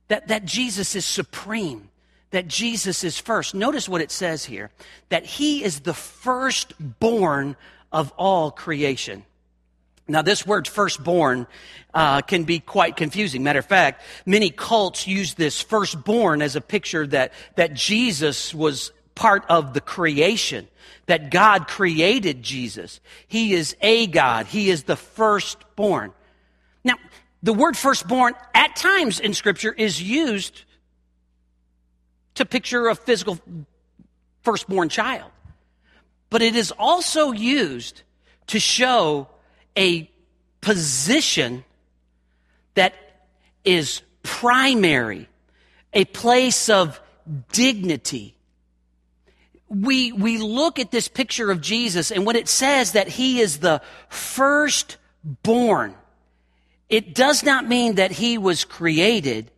That, 0.08 0.27
that 0.27 0.46
Jesus 0.46 0.96
is 0.96 1.05
supreme, 1.05 1.89
that 2.32 2.48
Jesus 2.48 3.04
is 3.04 3.18
first. 3.18 3.56
Notice 3.56 3.90
what 3.90 4.02
it 4.02 4.12
says 4.12 4.46
here 4.46 4.70
that 5.10 5.26
he 5.26 5.64
is 5.64 5.82
the 5.82 5.94
firstborn 5.94 7.56
of 7.92 8.12
all 8.18 8.52
creation. 8.52 9.24
Now, 10.08 10.24
this 10.24 10.46
word 10.46 10.68
firstborn 10.68 11.46
uh, 11.94 12.22
can 12.22 12.44
be 12.44 12.60
quite 12.60 12.96
confusing. 12.96 13.44
Matter 13.44 13.60
of 13.60 13.66
fact, 13.66 14.02
many 14.26 14.50
cults 14.50 15.08
use 15.08 15.36
this 15.36 15.62
firstborn 15.62 16.42
as 16.42 16.56
a 16.56 16.62
picture 16.62 17.06
that, 17.08 17.34
that 17.56 17.76
Jesus 17.76 18.54
was 18.54 18.92
part 19.14 19.46
of 19.50 19.74
the 19.74 19.82
creation, 19.82 20.68
that 21.06 21.30
God 21.30 21.68
created 21.68 22.42
Jesus. 22.42 23.00
He 23.28 23.54
is 23.54 23.76
a 23.82 24.08
God, 24.08 24.48
He 24.48 24.72
is 24.72 24.84
the 24.84 24.96
firstborn. 24.96 26.12
Now, 26.84 26.96
the 27.44 27.54
word 27.54 27.78
firstborn 27.78 28.34
at 28.56 28.76
times 28.76 29.20
in 29.20 29.34
Scripture 29.34 29.74
is 29.74 30.02
used 30.02 30.64
to 32.39 32.46
picture 32.46 32.88
a 32.88 32.96
physical 32.96 33.38
firstborn 34.43 34.88
child. 34.89 35.29
But 36.29 36.41
it 36.41 36.55
is 36.55 36.72
also 36.72 37.31
used 37.31 38.03
to 38.48 38.60
show 38.60 39.27
a 39.77 40.10
position 40.62 41.65
that 42.75 42.93
is 43.65 44.01
primary, 44.24 45.27
a 45.93 46.05
place 46.05 46.69
of 46.69 47.01
dignity. 47.51 48.36
We, 49.67 50.13
we 50.13 50.38
look 50.38 50.79
at 50.79 50.91
this 50.91 51.10
picture 51.10 51.51
of 51.51 51.60
Jesus, 51.60 52.10
and 52.10 52.25
when 52.25 52.38
it 52.38 52.48
says 52.48 52.93
that 52.93 53.10
he 53.10 53.41
is 53.41 53.60
the 53.60 53.81
firstborn, 54.08 55.93
it 56.88 57.13
does 57.13 57.43
not 57.43 57.67
mean 57.67 57.96
that 57.96 58.12
he 58.12 58.38
was 58.38 58.63
created. 58.63 59.51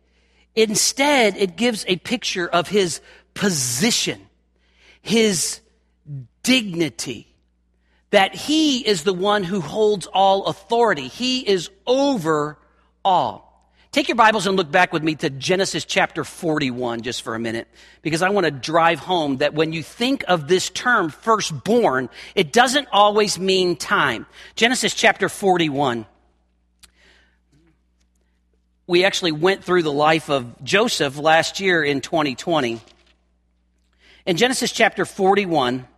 Instead, 0.54 1.36
it 1.36 1.56
gives 1.56 1.84
a 1.88 1.96
picture 1.96 2.46
of 2.48 2.68
his 2.68 3.00
position, 3.34 4.20
his 5.00 5.60
dignity, 6.42 7.26
that 8.10 8.34
he 8.34 8.86
is 8.86 9.04
the 9.04 9.14
one 9.14 9.42
who 9.42 9.60
holds 9.60 10.06
all 10.06 10.44
authority. 10.46 11.08
He 11.08 11.40
is 11.40 11.70
over 11.86 12.58
all. 13.04 13.52
Take 13.92 14.08
your 14.08 14.16
Bibles 14.16 14.46
and 14.46 14.56
look 14.56 14.70
back 14.70 14.92
with 14.92 15.02
me 15.02 15.14
to 15.16 15.28
Genesis 15.28 15.84
chapter 15.84 16.24
41 16.24 17.02
just 17.02 17.22
for 17.22 17.34
a 17.34 17.38
minute, 17.38 17.68
because 18.00 18.22
I 18.22 18.30
want 18.30 18.44
to 18.44 18.50
drive 18.50 18.98
home 18.98 19.38
that 19.38 19.52
when 19.52 19.74
you 19.74 19.82
think 19.82 20.24
of 20.28 20.48
this 20.48 20.70
term 20.70 21.10
firstborn, 21.10 22.08
it 22.34 22.52
doesn't 22.52 22.88
always 22.90 23.38
mean 23.38 23.76
time. 23.76 24.26
Genesis 24.56 24.94
chapter 24.94 25.28
41 25.28 26.06
we 28.92 29.06
actually 29.06 29.32
went 29.32 29.64
through 29.64 29.82
the 29.82 29.90
life 29.90 30.28
of 30.28 30.62
Joseph 30.62 31.16
last 31.16 31.60
year 31.60 31.82
in 31.82 32.02
2020. 32.02 32.78
In 34.26 34.36
Genesis 34.36 34.70
chapter 34.70 35.06
41, 35.06 35.88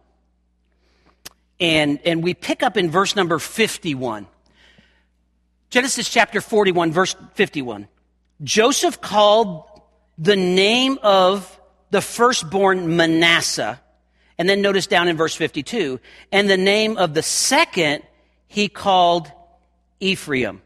and, 1.59 1.99
and 2.05 2.23
we 2.23 2.35
pick 2.35 2.63
up 2.63 2.77
in 2.77 2.93
verse 2.93 3.17
number 3.17 3.41
51. 3.41 4.29
Genesis 5.71 6.09
chapter 6.09 6.41
41, 6.41 6.93
verse 6.93 7.17
51. 7.35 7.89
Joseph 8.45 9.01
called 9.01 9.65
the 10.17 10.37
name 10.37 11.01
of 11.03 11.61
the 11.91 12.01
firstborn 12.01 12.95
Manasseh, 12.95 13.81
and 14.39 14.49
then 14.49 14.63
notice 14.63 14.87
down 14.87 15.09
in 15.09 15.17
verse 15.17 15.35
52, 15.35 15.99
and 16.31 16.49
the 16.49 16.57
name 16.57 16.97
of 16.97 17.13
the 17.13 17.25
second 17.25 18.05
he 18.47 18.69
called 18.69 19.33
Ephraim. 19.99 20.63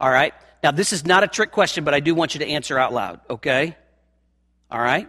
All 0.00 0.10
right? 0.10 0.32
Now, 0.68 0.72
this 0.72 0.92
is 0.92 1.06
not 1.06 1.24
a 1.24 1.26
trick 1.26 1.50
question, 1.50 1.82
but 1.82 1.94
I 1.94 2.00
do 2.00 2.14
want 2.14 2.34
you 2.34 2.40
to 2.40 2.46
answer 2.46 2.78
out 2.78 2.92
loud, 2.92 3.20
okay? 3.30 3.74
All 4.70 4.78
right? 4.78 5.08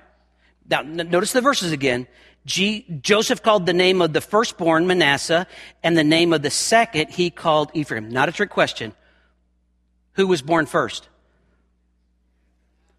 Now, 0.69 0.83
notice 0.83 1.33
the 1.33 1.41
verses 1.41 1.73
again. 1.73 2.07
G- 2.45 2.85
Joseph 3.01 3.43
called 3.43 3.65
the 3.65 3.73
name 3.73 4.01
of 4.01 4.13
the 4.13 4.21
firstborn 4.21 4.87
Manasseh, 4.87 5.47
and 5.83 5.97
the 5.97 6.03
name 6.05 6.31
of 6.31 6.43
the 6.43 6.49
second 6.49 7.09
he 7.09 7.29
called 7.29 7.71
Ephraim. 7.73 8.07
Not 8.07 8.29
a 8.29 8.31
trick 8.31 8.51
question. 8.51 8.93
Who 10.13 10.27
was 10.27 10.41
born 10.41 10.65
first? 10.65 11.09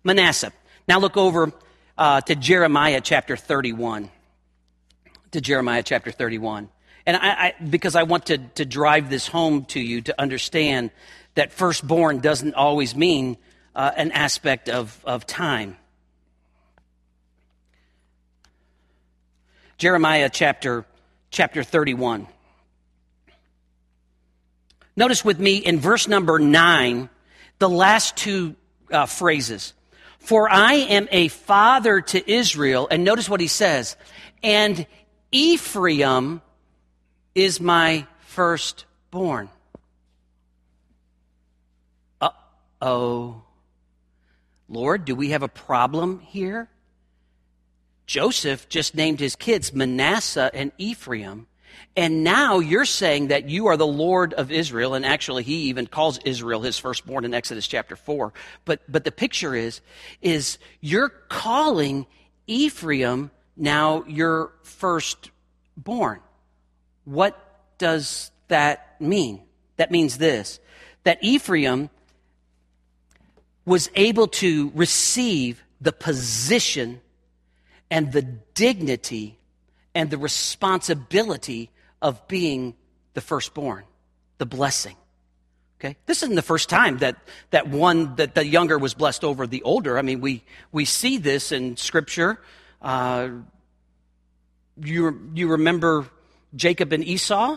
Manasseh. 0.04 0.52
Now 0.86 0.98
look 0.98 1.16
over 1.16 1.52
uh, 1.96 2.20
to 2.20 2.34
Jeremiah 2.34 3.00
chapter 3.02 3.38
31. 3.38 4.10
To 5.30 5.40
Jeremiah 5.40 5.82
chapter 5.82 6.10
31. 6.10 6.68
And 7.06 7.16
I, 7.16 7.28
I, 7.28 7.54
because 7.70 7.96
I 7.96 8.02
want 8.02 8.26
to, 8.26 8.36
to 8.36 8.66
drive 8.66 9.08
this 9.08 9.26
home 9.26 9.64
to 9.66 9.80
you 9.80 10.02
to 10.02 10.20
understand 10.20 10.90
that 11.34 11.52
firstborn 11.52 12.18
doesn't 12.18 12.54
always 12.54 12.94
mean 12.94 13.36
uh, 13.74 13.90
an 13.96 14.12
aspect 14.12 14.68
of, 14.68 14.98
of 15.04 15.26
time. 15.26 15.76
Jeremiah 19.78 20.28
chapter, 20.30 20.84
chapter 21.30 21.62
31. 21.62 22.26
Notice 24.96 25.24
with 25.24 25.38
me 25.38 25.56
in 25.56 25.78
verse 25.78 26.08
number 26.08 26.38
9, 26.38 27.08
the 27.58 27.68
last 27.68 28.16
two 28.16 28.56
uh, 28.90 29.06
phrases. 29.06 29.72
For 30.18 30.50
I 30.50 30.74
am 30.74 31.08
a 31.10 31.28
father 31.28 32.02
to 32.02 32.30
Israel, 32.30 32.88
and 32.90 33.04
notice 33.04 33.28
what 33.28 33.40
he 33.40 33.46
says, 33.46 33.96
and 34.42 34.86
Ephraim 35.32 36.42
is 37.34 37.60
my 37.60 38.06
firstborn. 38.26 39.48
Oh, 42.80 43.42
Lord, 44.68 45.04
do 45.04 45.14
we 45.14 45.30
have 45.30 45.42
a 45.42 45.48
problem 45.48 46.20
here? 46.20 46.68
Joseph 48.06 48.68
just 48.68 48.94
named 48.94 49.20
his 49.20 49.36
kids 49.36 49.72
Manasseh 49.72 50.50
and 50.52 50.72
Ephraim. 50.78 51.46
And 51.96 52.24
now 52.24 52.58
you're 52.58 52.84
saying 52.84 53.28
that 53.28 53.48
you 53.48 53.66
are 53.66 53.76
the 53.76 53.86
Lord 53.86 54.32
of 54.34 54.50
Israel. 54.50 54.94
And 54.94 55.04
actually, 55.04 55.42
he 55.42 55.62
even 55.64 55.86
calls 55.86 56.18
Israel 56.24 56.60
his 56.62 56.78
firstborn 56.78 57.24
in 57.24 57.34
Exodus 57.34 57.66
chapter 57.66 57.96
4. 57.96 58.32
But, 58.64 58.80
but 58.88 59.04
the 59.04 59.12
picture 59.12 59.54
is, 59.54 59.80
is 60.22 60.58
you're 60.80 61.08
calling 61.08 62.06
Ephraim 62.46 63.30
now 63.56 64.04
your 64.06 64.52
firstborn. 64.62 66.20
What 67.04 67.38
does 67.78 68.30
that 68.48 69.00
mean? 69.00 69.42
That 69.76 69.90
means 69.90 70.18
this 70.18 70.60
that 71.04 71.18
Ephraim 71.22 71.88
was 73.70 73.88
able 73.94 74.26
to 74.26 74.72
receive 74.74 75.62
the 75.80 75.92
position 75.92 77.00
and 77.88 78.10
the 78.10 78.22
dignity 78.22 79.38
and 79.94 80.10
the 80.10 80.18
responsibility 80.18 81.70
of 82.02 82.26
being 82.26 82.74
the 83.14 83.20
firstborn, 83.20 83.84
the 84.38 84.46
blessing. 84.46 84.96
Okay? 85.78 85.94
This 86.06 86.24
isn't 86.24 86.34
the 86.34 86.42
first 86.42 86.68
time 86.68 86.98
that, 86.98 87.16
that 87.50 87.68
one, 87.68 88.16
that 88.16 88.34
the 88.34 88.44
younger 88.44 88.76
was 88.76 88.92
blessed 88.92 89.22
over 89.22 89.46
the 89.46 89.62
older. 89.62 89.98
I 89.98 90.02
mean, 90.02 90.20
we, 90.20 90.42
we 90.72 90.84
see 90.84 91.18
this 91.18 91.52
in 91.52 91.76
Scripture. 91.76 92.40
Uh, 92.82 93.28
you, 94.82 95.30
you 95.32 95.46
remember 95.46 96.06
Jacob 96.56 96.92
and 96.92 97.04
Esau? 97.04 97.56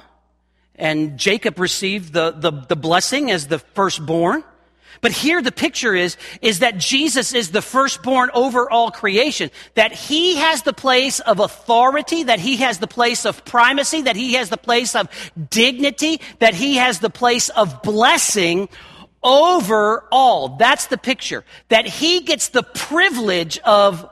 And 0.75 1.17
Jacob 1.17 1.57
received 1.57 2.13
the, 2.13 2.29
the, 2.37 2.51
the 2.51 2.75
blessing 2.75 3.31
as 3.31 3.47
the 3.47 3.57
firstborn. 3.57 4.43
But 5.01 5.11
here 5.11 5.41
the 5.41 5.51
picture 5.51 5.95
is, 5.95 6.17
is 6.41 6.59
that 6.59 6.77
Jesus 6.77 7.33
is 7.33 7.51
the 7.51 7.61
firstborn 7.61 8.29
over 8.33 8.69
all 8.69 8.91
creation, 8.91 9.51
that 9.75 9.91
he 9.91 10.35
has 10.35 10.63
the 10.63 10.73
place 10.73 11.19
of 11.19 11.39
authority, 11.39 12.23
that 12.23 12.39
he 12.39 12.57
has 12.57 12.79
the 12.79 12.87
place 12.87 13.25
of 13.25 13.43
primacy, 13.45 14.01
that 14.03 14.15
he 14.15 14.33
has 14.33 14.49
the 14.49 14.57
place 14.57 14.95
of 14.95 15.07
dignity, 15.49 16.21
that 16.39 16.53
he 16.53 16.75
has 16.77 16.99
the 16.99 17.09
place 17.09 17.49
of 17.49 17.81
blessing 17.81 18.69
over 19.21 20.03
all. 20.11 20.57
That's 20.57 20.87
the 20.87 20.97
picture. 20.97 21.43
That 21.69 21.85
he 21.85 22.21
gets 22.21 22.49
the 22.49 22.63
privilege 22.63 23.57
of 23.59 24.09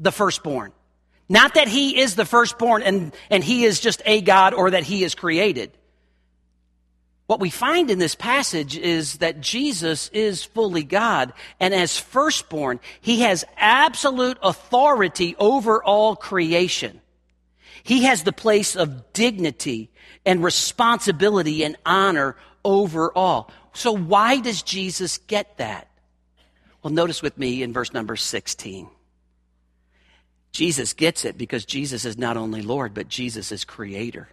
the 0.00 0.12
firstborn. 0.12 0.72
Not 1.28 1.54
that 1.54 1.68
he 1.68 1.98
is 1.98 2.16
the 2.16 2.26
firstborn 2.26 2.82
and, 2.82 3.14
and 3.30 3.42
he 3.42 3.64
is 3.64 3.80
just 3.80 4.02
a 4.04 4.20
God 4.20 4.52
or 4.52 4.70
that 4.70 4.84
he 4.84 5.04
is 5.04 5.14
created. 5.14 5.72
What 7.26 7.40
we 7.40 7.48
find 7.48 7.90
in 7.90 7.98
this 7.98 8.14
passage 8.14 8.76
is 8.76 9.18
that 9.18 9.40
Jesus 9.40 10.10
is 10.12 10.44
fully 10.44 10.82
God, 10.82 11.32
and 11.58 11.72
as 11.72 11.98
firstborn, 11.98 12.80
he 13.00 13.20
has 13.22 13.44
absolute 13.56 14.36
authority 14.42 15.34
over 15.38 15.82
all 15.82 16.16
creation. 16.16 17.00
He 17.82 18.04
has 18.04 18.22
the 18.22 18.32
place 18.32 18.76
of 18.76 19.12
dignity 19.12 19.90
and 20.26 20.44
responsibility 20.44 21.64
and 21.64 21.76
honor 21.86 22.36
over 22.64 23.10
all. 23.16 23.50
So 23.72 23.92
why 23.92 24.40
does 24.40 24.62
Jesus 24.62 25.18
get 25.18 25.56
that? 25.56 25.88
Well, 26.82 26.92
notice 26.92 27.22
with 27.22 27.38
me 27.38 27.62
in 27.62 27.72
verse 27.72 27.92
number 27.94 28.16
16. 28.16 28.88
Jesus 30.52 30.92
gets 30.92 31.24
it 31.24 31.36
because 31.36 31.64
Jesus 31.64 32.04
is 32.04 32.16
not 32.16 32.36
only 32.36 32.62
Lord, 32.62 32.94
but 32.94 33.08
Jesus 33.08 33.50
is 33.50 33.64
creator. 33.64 34.28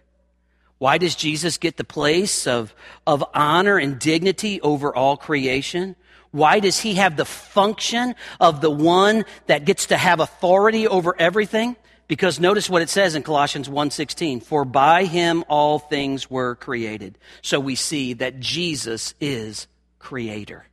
Why 0.82 0.98
does 0.98 1.14
Jesus 1.14 1.58
get 1.58 1.76
the 1.76 1.84
place 1.84 2.44
of, 2.48 2.74
of 3.06 3.22
honor 3.34 3.78
and 3.78 4.00
dignity 4.00 4.60
over 4.62 4.92
all 4.92 5.16
creation? 5.16 5.94
Why 6.32 6.58
does 6.58 6.80
he 6.80 6.96
have 6.96 7.16
the 7.16 7.24
function 7.24 8.16
of 8.40 8.60
the 8.60 8.68
one 8.68 9.24
that 9.46 9.64
gets 9.64 9.86
to 9.86 9.96
have 9.96 10.18
authority 10.18 10.88
over 10.88 11.14
everything? 11.16 11.76
Because 12.08 12.40
notice 12.40 12.68
what 12.68 12.82
it 12.82 12.90
says 12.90 13.14
in 13.14 13.22
Colossians 13.22 13.68
1:16, 13.68 14.40
for 14.40 14.64
by 14.64 15.04
him 15.04 15.44
all 15.46 15.78
things 15.78 16.28
were 16.28 16.56
created. 16.56 17.16
So 17.42 17.60
we 17.60 17.76
see 17.76 18.14
that 18.14 18.40
Jesus 18.40 19.14
is 19.20 19.68
creator. 20.00 20.66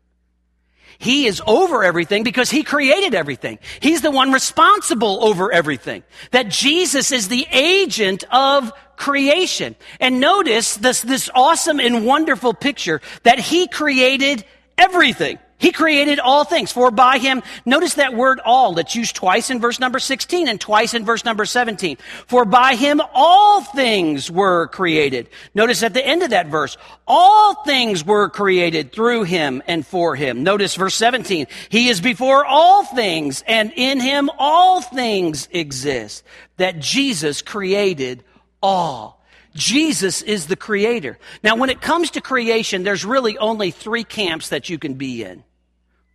He 0.97 1.27
is 1.27 1.41
over 1.45 1.83
everything 1.83 2.23
because 2.23 2.49
he 2.49 2.63
created 2.63 3.13
everything. 3.13 3.59
He's 3.79 4.01
the 4.01 4.11
one 4.11 4.31
responsible 4.33 5.23
over 5.23 5.51
everything. 5.51 6.03
That 6.31 6.49
Jesus 6.49 7.11
is 7.11 7.27
the 7.27 7.47
agent 7.51 8.23
of 8.31 8.73
creation. 9.00 9.75
And 10.00 10.20
notice 10.20 10.75
this, 10.75 11.01
this 11.01 11.29
awesome 11.34 11.79
and 11.79 12.06
wonderful 12.06 12.53
picture 12.53 13.01
that 13.24 13.39
he 13.39 13.68
created 13.68 14.46
everything. 14.77 15.39
He 15.58 15.74
created 15.74 16.20
all 16.20 16.46
things. 16.46 16.72
For 16.72 16.89
by 16.89 17.18
him, 17.18 17.44
notice 17.65 17.96
that 17.96 18.13
word 18.13 18.39
all 18.46 18.74
that's 18.74 18.96
used 18.96 19.15
twice 19.15 19.50
in 19.50 19.60
verse 19.60 19.79
number 19.79 20.00
16 20.00 20.48
and 20.48 20.60
twice 20.60 20.94
in 20.94 21.03
verse 21.03 21.25
number 21.25 21.46
17. 21.46 21.98
For 22.27 22.46
by 22.46 22.75
him 22.75 23.01
all 23.13 23.62
things 23.62 24.32
were 24.32 24.68
created. 24.68 25.27
Notice 25.53 25.84
at 25.84 25.94
the 25.94 26.06
end 26.06 26.24
of 26.24 26.29
that 26.29 26.48
verse, 26.48 26.77
all 27.06 27.63
things 27.65 28.06
were 28.06 28.29
created 28.29 28.94
through 28.94 29.24
him 29.24 29.62
and 29.68 29.86
for 29.86 30.15
him. 30.15 30.44
Notice 30.44 30.75
verse 30.75 30.96
17. 30.96 31.48
He 31.68 31.89
is 31.89 32.00
before 32.00 32.46
all 32.46 32.86
things 32.86 33.44
and 33.46 33.74
in 33.75 34.00
him 34.00 34.29
all 34.39 34.82
things 34.82 35.50
exist. 35.51 36.24
That 36.56 36.79
Jesus 36.79 37.41
created 37.41 38.24
all. 38.61 39.19
Jesus 39.55 40.21
is 40.21 40.47
the 40.47 40.55
creator. 40.55 41.17
Now, 41.43 41.55
when 41.55 41.69
it 41.69 41.81
comes 41.81 42.11
to 42.11 42.21
creation, 42.21 42.83
there's 42.83 43.03
really 43.03 43.37
only 43.37 43.71
three 43.71 44.03
camps 44.03 44.49
that 44.49 44.69
you 44.69 44.77
can 44.77 44.93
be 44.93 45.23
in. 45.23 45.43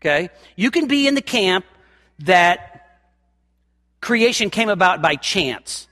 Okay? 0.01 0.31
You 0.57 0.71
can 0.71 0.87
be 0.87 1.07
in 1.07 1.15
the 1.15 1.23
camp 1.23 1.65
that 2.21 3.01
creation 4.01 4.51
came 4.51 4.69
about 4.69 5.03
by 5.03 5.17
chance. 5.17 5.89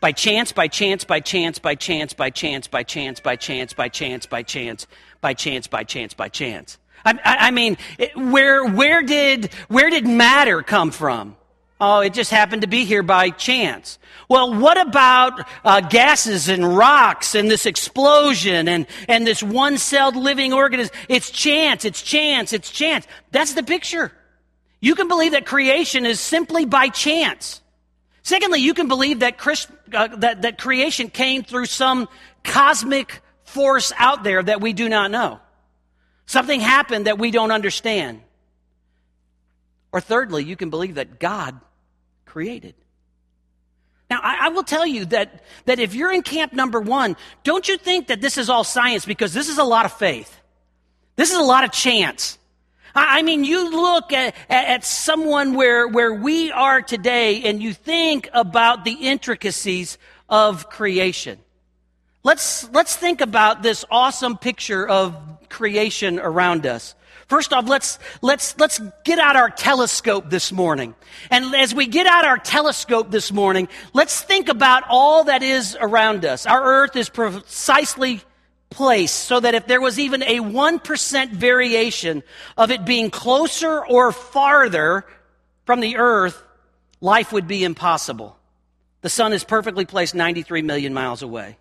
By 0.00 0.12
chance, 0.12 0.52
by 0.52 0.68
chance, 0.68 1.04
by 1.04 1.20
chance, 1.20 1.58
by 1.58 1.74
chance, 1.74 2.12
by 2.12 2.30
chance, 2.30 2.68
by 2.68 2.82
chance, 2.82 3.20
by 3.20 3.36
chance, 3.36 3.72
by 3.72 3.88
chance, 3.88 4.26
by 4.26 4.42
chance, 4.42 4.86
by 5.20 5.34
chance, 5.34 5.66
by 5.66 5.84
chance, 5.84 6.14
by 6.14 6.28
chance. 6.28 6.78
I 7.06 7.50
mean, 7.50 7.76
where, 8.14 8.64
where 8.64 9.02
did, 9.02 9.52
where 9.68 9.90
did 9.90 10.06
matter 10.06 10.62
come 10.62 10.90
from? 10.90 11.36
Oh, 11.80 12.00
it 12.00 12.14
just 12.14 12.30
happened 12.30 12.62
to 12.62 12.68
be 12.68 12.84
here 12.84 13.02
by 13.02 13.30
chance. 13.30 13.98
Well, 14.28 14.54
what 14.54 14.80
about 14.80 15.46
uh, 15.64 15.80
gases 15.80 16.48
and 16.48 16.76
rocks 16.76 17.34
and 17.34 17.50
this 17.50 17.66
explosion 17.66 18.68
and, 18.68 18.86
and 19.08 19.26
this 19.26 19.42
one 19.42 19.76
celled 19.78 20.16
living 20.16 20.52
organism? 20.52 20.94
It's 21.08 21.30
chance, 21.30 21.84
it's 21.84 22.00
chance, 22.00 22.52
it's 22.52 22.70
chance. 22.70 23.06
That's 23.32 23.54
the 23.54 23.62
picture. 23.62 24.12
You 24.80 24.94
can 24.94 25.08
believe 25.08 25.32
that 25.32 25.46
creation 25.46 26.06
is 26.06 26.20
simply 26.20 26.64
by 26.64 26.88
chance. 26.88 27.60
Secondly, 28.22 28.60
you 28.60 28.72
can 28.72 28.88
believe 28.88 29.20
that, 29.20 29.38
uh, 29.92 30.08
that, 30.16 30.42
that 30.42 30.58
creation 30.58 31.10
came 31.10 31.42
through 31.42 31.66
some 31.66 32.08
cosmic 32.42 33.20
force 33.44 33.92
out 33.98 34.24
there 34.24 34.42
that 34.42 34.60
we 34.60 34.72
do 34.72 34.88
not 34.88 35.10
know. 35.10 35.40
Something 36.26 36.60
happened 36.60 37.06
that 37.06 37.18
we 37.18 37.30
don't 37.30 37.50
understand. 37.50 38.22
Or 39.94 40.00
thirdly, 40.00 40.42
you 40.42 40.56
can 40.56 40.70
believe 40.70 40.96
that 40.96 41.20
God 41.20 41.60
created. 42.26 42.74
Now, 44.10 44.18
I, 44.20 44.46
I, 44.46 44.48
will 44.48 44.64
tell 44.64 44.84
you 44.84 45.04
that, 45.04 45.44
that 45.66 45.78
if 45.78 45.94
you're 45.94 46.12
in 46.12 46.22
camp 46.22 46.52
number 46.52 46.80
one, 46.80 47.16
don't 47.44 47.68
you 47.68 47.78
think 47.78 48.08
that 48.08 48.20
this 48.20 48.36
is 48.36 48.50
all 48.50 48.64
science 48.64 49.06
because 49.06 49.32
this 49.32 49.48
is 49.48 49.56
a 49.56 49.62
lot 49.62 49.84
of 49.84 49.92
faith. 49.92 50.36
This 51.14 51.30
is 51.30 51.36
a 51.36 51.44
lot 51.44 51.62
of 51.62 51.70
chance. 51.70 52.38
I, 52.92 53.20
I 53.20 53.22
mean, 53.22 53.44
you 53.44 53.70
look 53.70 54.12
at, 54.12 54.34
at, 54.50 54.66
at 54.66 54.84
someone 54.84 55.54
where, 55.54 55.86
where 55.86 56.12
we 56.12 56.50
are 56.50 56.82
today 56.82 57.44
and 57.44 57.62
you 57.62 57.72
think 57.72 58.28
about 58.32 58.84
the 58.84 58.94
intricacies 58.94 59.96
of 60.28 60.68
creation. 60.70 61.38
Let's, 62.24 62.68
let's 62.72 62.96
think 62.96 63.20
about 63.20 63.62
this 63.62 63.84
awesome 63.92 64.38
picture 64.38 64.88
of 64.88 65.16
creation 65.48 66.18
around 66.18 66.66
us. 66.66 66.96
First 67.26 67.52
off, 67.52 67.68
let's, 67.68 67.98
let's, 68.22 68.58
let's 68.58 68.80
get 69.04 69.18
out 69.18 69.36
our 69.36 69.50
telescope 69.50 70.30
this 70.30 70.52
morning. 70.52 70.94
And 71.30 71.54
as 71.54 71.74
we 71.74 71.86
get 71.86 72.06
out 72.06 72.24
our 72.24 72.38
telescope 72.38 73.10
this 73.10 73.32
morning, 73.32 73.68
let's 73.92 74.20
think 74.20 74.48
about 74.48 74.84
all 74.88 75.24
that 75.24 75.42
is 75.42 75.76
around 75.80 76.24
us. 76.24 76.46
Our 76.46 76.62
earth 76.62 76.96
is 76.96 77.08
precisely 77.08 78.20
placed 78.70 79.14
so 79.14 79.40
that 79.40 79.54
if 79.54 79.66
there 79.66 79.80
was 79.80 79.98
even 79.98 80.22
a 80.22 80.40
1% 80.40 81.30
variation 81.30 82.22
of 82.56 82.70
it 82.70 82.84
being 82.84 83.10
closer 83.10 83.84
or 83.84 84.12
farther 84.12 85.06
from 85.64 85.80
the 85.80 85.96
earth, 85.96 86.42
life 87.00 87.32
would 87.32 87.46
be 87.46 87.64
impossible. 87.64 88.36
The 89.00 89.08
sun 89.08 89.32
is 89.32 89.44
perfectly 89.44 89.84
placed 89.84 90.14
93 90.14 90.62
million 90.62 90.92
miles 90.92 91.22
away. 91.22 91.56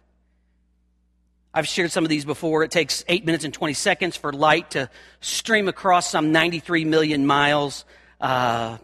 I've 1.53 1.67
shared 1.67 1.91
some 1.91 2.03
of 2.03 2.09
these 2.09 2.25
before. 2.25 2.63
It 2.63 2.71
takes 2.71 3.05
8 3.07 3.25
minutes 3.25 3.43
and 3.43 3.53
20 3.53 3.73
seconds 3.73 4.17
for 4.17 4.33
light 4.33 4.71
to 4.71 4.89
stream 5.21 5.67
across 5.67 6.09
some 6.09 6.31
93 6.31 6.83
million 6.85 7.27
miles 7.27 7.85
uh, 8.19 8.77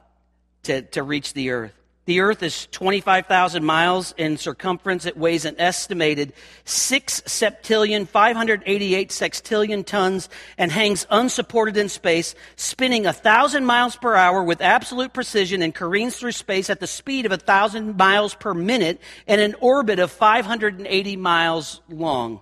to, 0.63 0.83
to 0.83 1.01
reach 1.01 1.33
the 1.33 1.49
Earth. 1.49 1.73
The 2.05 2.21
Earth 2.21 2.41
is 2.41 2.67
25,000 2.71 3.63
miles 3.63 4.15
in 4.17 4.37
circumference. 4.37 5.05
It 5.05 5.15
weighs 5.15 5.45
an 5.45 5.55
estimated 5.59 6.33
6 6.65 7.21
septillion, 7.21 8.07
588 8.07 9.09
sextillion 9.09 9.85
tons 9.85 10.27
and 10.57 10.71
hangs 10.71 11.05
unsupported 11.11 11.77
in 11.77 11.87
space, 11.87 12.33
spinning 12.55 13.03
1,000 13.03 13.63
miles 13.63 13.95
per 13.95 14.15
hour 14.15 14.43
with 14.43 14.59
absolute 14.59 15.13
precision 15.13 15.61
and 15.61 15.73
careens 15.73 16.17
through 16.17 16.31
space 16.31 16.71
at 16.71 16.79
the 16.79 16.87
speed 16.87 17.25
of 17.25 17.31
1,000 17.31 17.95
miles 17.95 18.33
per 18.33 18.55
minute 18.55 18.99
in 19.27 19.39
an 19.39 19.55
orbit 19.59 19.99
of 19.99 20.09
580 20.09 21.15
miles 21.15 21.81
long. 21.89 22.41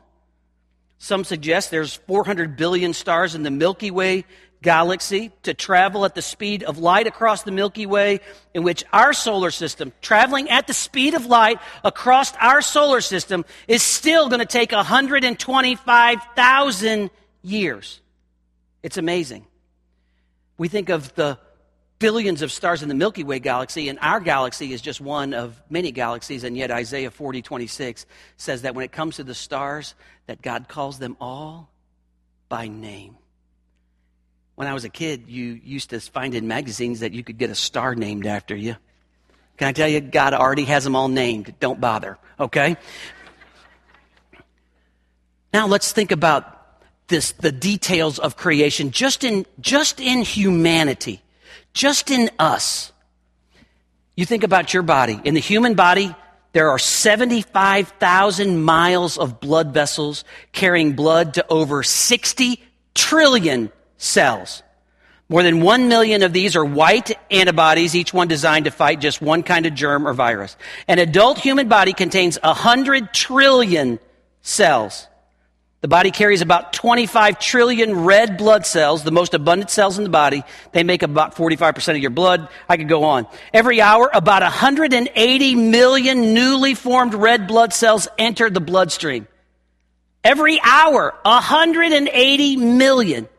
Some 1.00 1.24
suggest 1.24 1.72
there's 1.72 1.96
400 1.96 2.58
billion 2.58 2.94
stars 2.94 3.34
in 3.36 3.44
the 3.44 3.52
Milky 3.52 3.92
Way 3.92 4.26
galaxy 4.64 5.32
to 5.44 5.54
travel 5.54 6.04
at 6.06 6.16
the 6.16 6.22
speed 6.22 6.64
of 6.64 6.80
light 6.80 7.06
across 7.06 7.44
the 7.44 7.52
Milky 7.52 7.86
Way, 7.86 8.22
in 8.54 8.64
which 8.64 8.84
our 8.92 9.14
solar 9.14 9.52
system, 9.52 9.94
traveling 10.02 10.50
at 10.50 10.66
the 10.66 10.74
speed 10.74 11.14
of 11.14 11.28
light 11.28 11.60
across 11.84 12.34
our 12.38 12.62
solar 12.62 13.02
system, 13.02 13.46
is 13.68 13.84
still 13.84 14.30
going 14.30 14.40
to 14.40 14.46
take 14.46 14.72
125,000 14.72 17.12
years. 17.44 18.02
It's 18.82 18.98
amazing. 18.98 19.46
We 20.58 20.70
think 20.70 20.90
of 20.90 21.14
the 21.14 21.38
billions 22.00 22.42
of 22.42 22.52
stars 22.52 22.82
in 22.84 22.90
the 22.90 22.96
Milky 22.96 23.24
Way 23.24 23.40
galaxy, 23.40 23.90
and 23.90 23.98
our 24.02 24.20
galaxy 24.20 24.74
is 24.74 24.82
just 24.82 25.02
one 25.02 25.34
of 25.34 25.62
many 25.70 25.92
galaxies, 25.92 26.44
and 26.44 26.58
yet 26.58 26.72
Isaiah 26.72 27.12
40, 27.12 27.42
26 27.42 28.06
says 28.38 28.64
that 28.64 28.76
when 28.76 28.86
it 28.86 28.92
comes 28.92 29.18
to 29.18 29.24
the 29.24 29.34
stars, 29.34 29.96
that 30.28 30.42
God 30.42 30.68
calls 30.68 31.00
them 31.00 31.18
all 31.20 31.70
by 32.50 32.68
name. 32.68 33.16
When 34.56 34.68
I 34.68 34.74
was 34.74 34.86
a 34.86 34.90
kid, 34.90 35.26
you 35.28 35.60
used 35.64 35.90
to 35.92 36.00
find 36.00 36.34
in 36.34 36.48
magazines 36.48 37.02
that 37.02 37.14
you 37.14 37.24
could 37.24 37.38
get 37.38 37.50
a 37.50 37.56
star 37.56 37.96
named 37.96 38.26
after 38.26 38.56
you. 38.56 38.76
Can 39.58 39.68
I 39.68 39.72
tell 39.72 39.88
you, 39.88 40.02
God 40.02 40.34
already 40.34 40.66
has 40.66 40.84
them 40.84 40.96
all 40.96 41.08
named. 41.08 41.54
Don't 41.60 41.82
bother, 41.82 42.18
okay? 42.40 42.78
Now 45.54 45.68
let's 45.68 45.92
think 45.92 46.12
about 46.12 46.54
this, 47.08 47.32
the 47.32 47.52
details 47.52 48.20
of 48.20 48.36
creation 48.36 48.92
just 48.92 49.24
in, 49.24 49.46
just 49.60 50.00
in 50.00 50.22
humanity, 50.22 51.22
just 51.74 52.12
in 52.12 52.30
us. 52.38 52.92
You 54.16 54.26
think 54.26 54.44
about 54.44 54.74
your 54.74 54.84
body. 54.84 55.20
In 55.24 55.34
the 55.36 55.40
human 55.40 55.76
body, 55.76 56.16
there 56.58 56.72
are 56.72 56.80
75,000 56.80 58.64
miles 58.64 59.20
of 59.20 59.40
blood 59.40 59.76
vessels 59.76 60.24
carrying 60.54 60.94
blood 60.94 61.36
to 61.36 61.46
over 61.52 61.84
60 61.84 62.64
trillion 62.96 63.72
cells. 63.98 64.64
More 65.30 65.44
than 65.44 65.62
1 65.62 65.88
million 65.88 66.24
of 66.24 66.34
these 66.34 66.56
are 66.56 66.66
white 66.66 67.12
antibodies, 67.30 67.96
each 67.96 68.12
one 68.12 68.28
designed 68.28 68.66
to 68.66 68.72
fight 68.72 69.00
just 69.02 69.22
one 69.22 69.44
kind 69.44 69.68
of 69.68 69.76
germ 69.76 70.08
or 70.08 70.14
virus. 70.14 70.58
An 70.88 70.98
adult 70.98 71.38
human 71.38 71.68
body 71.68 71.94
contains 71.94 72.40
100 72.42 73.14
trillion 73.14 74.00
cells. 74.42 75.06
The 75.82 75.88
body 75.88 76.10
carries 76.10 76.42
about 76.42 76.74
25 76.74 77.38
trillion 77.38 78.04
red 78.04 78.38
blood 78.38 78.66
cells, 78.66 79.04
the 79.04 79.12
most 79.12 79.36
abundant 79.36 79.70
cells 79.70 80.00
in 80.00 80.04
the 80.04 80.10
body. 80.10 80.44
They 80.72 80.84
make 80.84 81.04
up 81.04 81.12
about 81.12 81.36
45% 81.36 81.90
of 81.90 81.98
your 81.98 82.10
blood. 82.10 82.50
I 82.68 82.78
could 82.78 82.90
go 82.90 83.04
on. 83.04 83.28
Every 83.54 83.80
hour, 83.80 84.10
about 84.12 84.42
180 84.42 85.56
million 85.56 86.34
newly 86.34 86.74
formed 86.74 87.14
red 87.14 87.48
blood 87.48 87.74
cells 87.74 88.08
enter 88.18 88.50
the 88.50 88.60
bloodstream. 88.60 89.28
Every 90.24 90.60
hour, 90.64 91.14
180 91.22 92.58
million. 92.58 93.30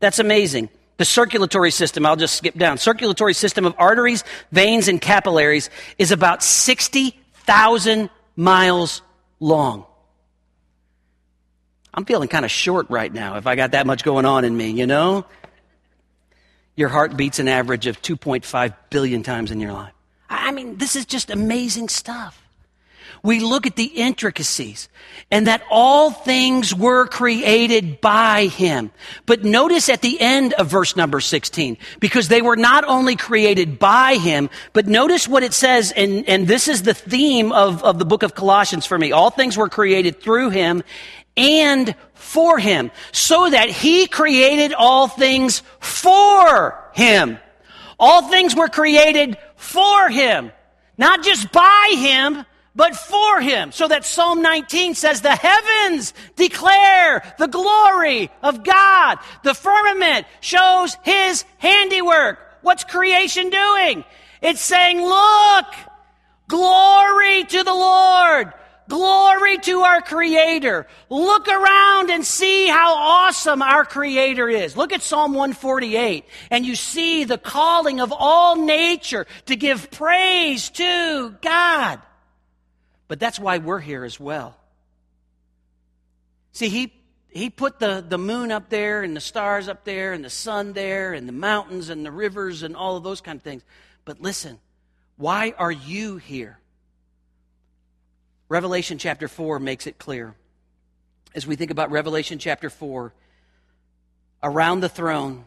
That's 0.00 0.18
amazing. 0.18 0.70
The 0.96 1.04
circulatory 1.04 1.70
system, 1.70 2.06
I'll 2.06 2.16
just 2.16 2.36
skip 2.36 2.54
down. 2.54 2.78
Circulatory 2.78 3.34
system 3.34 3.66
of 3.66 3.74
arteries, 3.76 4.24
veins, 4.52 4.88
and 4.88 5.00
capillaries 5.00 5.68
is 5.98 6.12
about 6.12 6.42
60,000 6.42 8.10
miles 8.36 9.02
long. 9.38 9.84
I'm 11.94 12.04
feeling 12.04 12.28
kind 12.28 12.44
of 12.44 12.50
short 12.50 12.88
right 12.90 13.12
now 13.12 13.36
if 13.36 13.46
I 13.46 13.56
got 13.56 13.72
that 13.72 13.86
much 13.86 14.02
going 14.04 14.24
on 14.24 14.44
in 14.44 14.56
me, 14.56 14.70
you 14.70 14.86
know? 14.86 15.26
Your 16.74 16.88
heart 16.88 17.16
beats 17.16 17.38
an 17.38 17.48
average 17.48 17.86
of 17.86 18.00
2.5 18.00 18.74
billion 18.88 19.22
times 19.22 19.50
in 19.50 19.60
your 19.60 19.72
life. 19.72 19.92
I 20.30 20.52
mean, 20.52 20.78
this 20.78 20.96
is 20.96 21.04
just 21.04 21.30
amazing 21.30 21.88
stuff 21.88 22.42
we 23.22 23.38
look 23.38 23.66
at 23.66 23.76
the 23.76 23.84
intricacies 23.84 24.88
and 25.30 25.46
that 25.46 25.62
all 25.70 26.10
things 26.10 26.74
were 26.74 27.06
created 27.06 28.00
by 28.00 28.46
him. 28.46 28.90
But 29.26 29.44
notice 29.44 29.88
at 29.88 30.02
the 30.02 30.20
end 30.20 30.54
of 30.54 30.66
verse 30.66 30.96
number 30.96 31.20
16, 31.20 31.78
because 32.00 32.28
they 32.28 32.42
were 32.42 32.56
not 32.56 32.84
only 32.84 33.14
created 33.14 33.78
by 33.78 34.16
him, 34.16 34.50
but 34.72 34.86
notice 34.86 35.28
what 35.28 35.42
it 35.42 35.52
says, 35.52 35.92
and, 35.92 36.28
and 36.28 36.48
this 36.48 36.66
is 36.66 36.82
the 36.82 36.94
theme 36.94 37.52
of, 37.52 37.82
of 37.84 37.98
the 37.98 38.04
book 38.04 38.22
of 38.22 38.34
Colossians 38.34 38.86
for 38.86 38.98
me. 38.98 39.12
All 39.12 39.30
things 39.30 39.56
were 39.56 39.68
created 39.68 40.20
through 40.20 40.50
him 40.50 40.82
and 41.36 41.94
for 42.14 42.58
him, 42.58 42.90
so 43.10 43.50
that 43.50 43.68
he 43.68 44.06
created 44.06 44.72
all 44.72 45.08
things 45.08 45.62
for 45.80 46.90
him. 46.94 47.38
All 47.98 48.28
things 48.28 48.54
were 48.56 48.68
created 48.68 49.36
for 49.56 50.08
him, 50.08 50.52
not 50.96 51.22
just 51.22 51.52
by 51.52 51.94
him, 51.96 52.44
but 52.74 52.96
for 52.96 53.40
him. 53.40 53.70
So 53.72 53.88
that 53.88 54.04
Psalm 54.04 54.42
19 54.42 54.94
says, 54.94 55.20
the 55.20 55.36
heavens 55.36 56.14
declare 56.36 57.22
the 57.38 57.48
glory 57.48 58.30
of 58.42 58.64
God. 58.64 59.18
The 59.44 59.54
firmament 59.54 60.26
shows 60.40 60.96
his 61.02 61.44
handiwork. 61.58 62.38
What's 62.62 62.84
creation 62.84 63.50
doing? 63.50 64.04
It's 64.40 64.60
saying, 64.60 65.02
look, 65.02 65.66
glory 66.48 67.44
to 67.44 67.62
the 67.62 67.74
Lord. 67.74 68.52
Glory 68.92 69.56
to 69.56 69.80
our 69.80 70.02
Creator. 70.02 70.86
Look 71.08 71.48
around 71.48 72.10
and 72.10 72.22
see 72.26 72.66
how 72.66 72.94
awesome 72.94 73.62
our 73.62 73.86
Creator 73.86 74.50
is. 74.50 74.76
Look 74.76 74.92
at 74.92 75.00
Psalm 75.00 75.32
148 75.32 76.26
and 76.50 76.66
you 76.66 76.76
see 76.76 77.24
the 77.24 77.38
calling 77.38 78.00
of 78.00 78.12
all 78.14 78.54
nature 78.54 79.26
to 79.46 79.56
give 79.56 79.90
praise 79.90 80.68
to 80.68 81.34
God. 81.40 82.02
But 83.08 83.18
that's 83.18 83.40
why 83.40 83.56
we're 83.56 83.80
here 83.80 84.04
as 84.04 84.20
well. 84.20 84.58
See, 86.52 86.68
he, 86.68 86.92
he 87.30 87.48
put 87.48 87.78
the, 87.78 88.04
the 88.06 88.18
moon 88.18 88.52
up 88.52 88.68
there 88.68 89.02
and 89.02 89.16
the 89.16 89.22
stars 89.22 89.68
up 89.68 89.84
there 89.84 90.12
and 90.12 90.22
the 90.22 90.28
sun 90.28 90.74
there 90.74 91.14
and 91.14 91.26
the 91.26 91.32
mountains 91.32 91.88
and 91.88 92.04
the 92.04 92.12
rivers 92.12 92.62
and 92.62 92.76
all 92.76 92.98
of 92.98 93.04
those 93.04 93.22
kind 93.22 93.36
of 93.36 93.42
things. 93.42 93.62
But 94.04 94.20
listen, 94.20 94.58
why 95.16 95.54
are 95.56 95.72
you 95.72 96.18
here? 96.18 96.58
Revelation 98.52 98.98
chapter 98.98 99.28
4 99.28 99.60
makes 99.60 99.86
it 99.86 99.96
clear. 99.96 100.34
As 101.34 101.46
we 101.46 101.56
think 101.56 101.70
about 101.70 101.90
Revelation 101.90 102.38
chapter 102.38 102.68
4, 102.68 103.14
around 104.42 104.80
the 104.80 104.90
throne, 104.90 105.46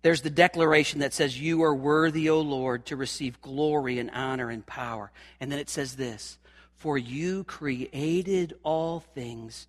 there's 0.00 0.22
the 0.22 0.30
declaration 0.30 1.00
that 1.00 1.12
says, 1.12 1.38
You 1.38 1.62
are 1.64 1.74
worthy, 1.74 2.30
O 2.30 2.40
Lord, 2.40 2.86
to 2.86 2.96
receive 2.96 3.42
glory 3.42 3.98
and 3.98 4.10
honor 4.10 4.48
and 4.48 4.64
power. 4.64 5.12
And 5.38 5.52
then 5.52 5.58
it 5.58 5.68
says 5.68 5.96
this 5.96 6.38
for 6.76 6.96
you 6.96 7.44
created 7.44 8.54
all 8.62 9.00
things, 9.00 9.66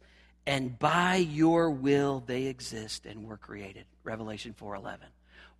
and 0.48 0.80
by 0.80 1.18
your 1.18 1.70
will 1.70 2.24
they 2.26 2.44
exist 2.44 3.06
and 3.06 3.28
were 3.28 3.36
created. 3.36 3.84
Revelation 4.06 4.56
4:11. 4.58 5.00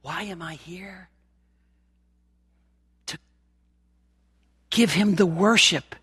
Why 0.02 0.24
am 0.24 0.42
I 0.42 0.56
here? 0.56 1.10
To 3.08 3.18
give 4.70 4.94
him 4.94 5.16
the 5.16 5.26
worship, 5.26 5.94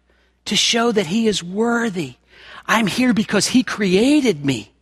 to 0.47 0.57
show 0.57 0.93
that 0.93 1.07
he 1.07 1.29
is 1.29 1.43
worthy. 1.43 2.15
I'm 2.67 2.87
here 2.87 3.13
because 3.13 3.47
he 3.47 3.63
created 3.63 4.45
me. 4.45 4.73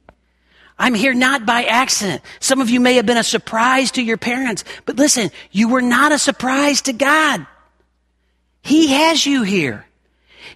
I'm 0.78 0.94
here 0.94 1.14
not 1.14 1.46
by 1.46 1.64
accident. 1.64 2.22
Some 2.40 2.60
of 2.60 2.68
you 2.68 2.80
may 2.80 2.94
have 2.94 3.06
been 3.06 3.16
a 3.16 3.24
surprise 3.24 3.92
to 3.92 4.02
your 4.02 4.16
parents, 4.16 4.64
but 4.86 4.96
listen, 4.96 5.30
you 5.52 5.68
were 5.68 5.82
not 5.82 6.12
a 6.12 6.18
surprise 6.18 6.82
to 6.82 6.92
God. 6.92 7.46
He 8.62 8.88
has 8.88 9.24
you 9.24 9.42
here. 9.42 9.86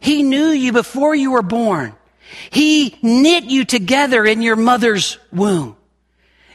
He 0.00 0.22
knew 0.22 0.48
you 0.48 0.72
before 0.72 1.14
you 1.14 1.32
were 1.32 1.42
born. 1.42 1.94
He 2.50 2.98
knit 3.02 3.44
you 3.44 3.64
together 3.64 4.24
in 4.24 4.42
your 4.42 4.56
mother's 4.56 5.18
womb. 5.32 5.76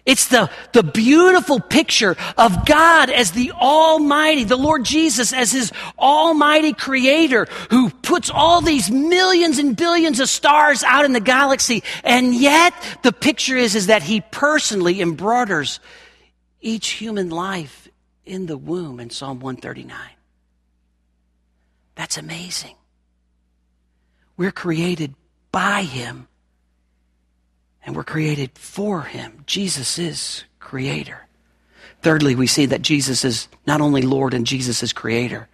It's 0.05 0.27
the, 0.27 0.49
the 0.73 0.83
beautiful 0.83 1.61
picture 1.61 2.17
of 2.37 2.65
God 2.65 3.09
as 3.09 3.31
the 3.31 3.53
Almighty, 3.53 4.43
the 4.43 4.57
Lord 4.57 4.83
Jesus 4.83 5.31
as 5.31 5.53
His 5.53 5.71
Almighty 5.97 6.73
Creator 6.73 7.47
who 7.69 7.89
puts 7.89 8.29
all 8.29 8.59
these 8.59 8.91
millions 8.91 9.59
and 9.59 9.77
billions 9.77 10.19
of 10.19 10.27
stars 10.27 10.83
out 10.83 11.05
in 11.05 11.13
the 11.13 11.21
galaxy. 11.21 11.83
And 12.03 12.35
yet 12.35 12.73
the 13.03 13.13
picture 13.13 13.55
is, 13.55 13.75
is 13.75 13.87
that 13.87 14.03
He 14.03 14.19
personally 14.19 14.99
embroiders 14.99 15.79
each 16.59 16.89
human 16.89 17.29
life 17.29 17.87
in 18.25 18.45
the 18.45 18.57
womb 18.57 18.99
in 18.99 19.09
Psalm 19.09 19.39
139. 19.39 19.97
That's 21.95 22.17
amazing. 22.17 22.75
We're 24.35 24.51
created 24.51 25.15
by 25.51 25.83
Him 25.83 26.27
we're 28.03 28.11
created 28.11 28.51
for 28.57 29.03
Him. 29.03 29.43
Jesus 29.45 29.97
is 29.97 30.43
Creator. 30.59 31.25
Thirdly, 32.01 32.35
we 32.35 32.47
see 32.47 32.65
that 32.65 32.81
Jesus 32.81 33.23
is 33.23 33.47
not 33.65 33.79
only 33.79 34.01
Lord 34.01 34.33
and 34.33 34.45
Jesus 34.45 34.83
is 34.83 34.91
Creator, 34.91 35.47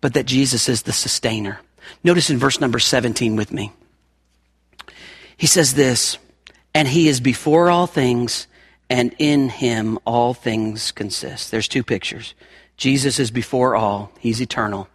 but 0.00 0.14
that 0.14 0.26
Jesus 0.26 0.68
is 0.68 0.82
the 0.82 0.92
sustainer. 0.92 1.58
Notice 2.04 2.30
in 2.30 2.38
verse 2.38 2.60
number 2.60 2.78
17 2.78 3.34
with 3.34 3.52
me. 3.52 3.72
He 5.36 5.48
says 5.48 5.74
this, 5.74 6.18
and 6.72 6.86
He 6.86 7.08
is 7.08 7.18
before 7.18 7.70
all 7.70 7.88
things, 7.88 8.46
and 8.88 9.12
in 9.18 9.48
Him 9.48 9.98
all 10.04 10.32
things 10.32 10.92
consist. 10.92 11.50
There's 11.50 11.66
two 11.66 11.82
pictures. 11.82 12.34
Jesus 12.76 13.18
is 13.18 13.32
before 13.32 13.74
all, 13.74 14.12
He's 14.20 14.40
eternal. 14.40 14.86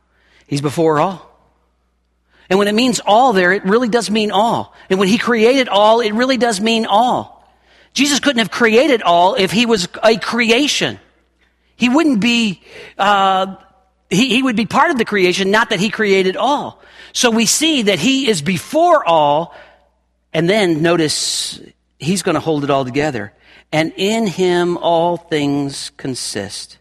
He's 0.48 0.62
before 0.62 1.02
all. 1.02 1.31
And 2.52 2.60
when 2.60 2.68
it 2.68 2.76
means 2.76 3.00
all 3.06 3.32
there, 3.32 3.54
it 3.54 3.64
really 3.64 3.88
does 3.88 4.12
mean 4.12 4.30
all. 4.30 4.76
And 4.90 5.00
when 5.00 5.08
he 5.08 5.18
created 5.18 5.70
all, 5.70 6.02
it 6.02 6.12
really 6.12 6.36
does 6.36 6.60
mean 6.60 6.86
all. 6.86 7.50
Jesus 7.94 8.20
couldn't 8.20 8.40
have 8.40 8.52
created 8.52 9.02
all 9.04 9.36
if 9.36 9.54
he 9.54 9.66
was 9.66 9.88
a 10.04 10.18
creation. 10.18 11.00
He 11.78 11.88
wouldn't 11.88 12.20
be, 12.20 12.62
uh, 12.98 13.56
he, 14.10 14.28
he 14.28 14.44
would 14.44 14.58
be 14.58 14.66
part 14.66 14.92
of 14.92 14.98
the 14.98 15.06
creation, 15.06 15.50
not 15.50 15.70
that 15.70 15.80
he 15.80 15.90
created 15.90 16.36
all. 16.36 16.82
So 17.14 17.32
we 17.32 17.46
see 17.46 17.84
that 17.84 18.00
he 18.00 18.28
is 18.28 18.42
before 18.42 19.08
all, 19.08 19.56
and 20.34 20.50
then 20.50 20.82
notice 20.82 21.58
he's 22.00 22.22
going 22.22 22.36
to 22.36 22.42
hold 22.42 22.66
it 22.66 22.70
all 22.70 22.84
together. 22.84 23.32
And 23.72 23.94
in 23.96 24.28
him 24.28 24.78
all 24.78 25.16
things 25.16 25.92
consist. 25.96 26.80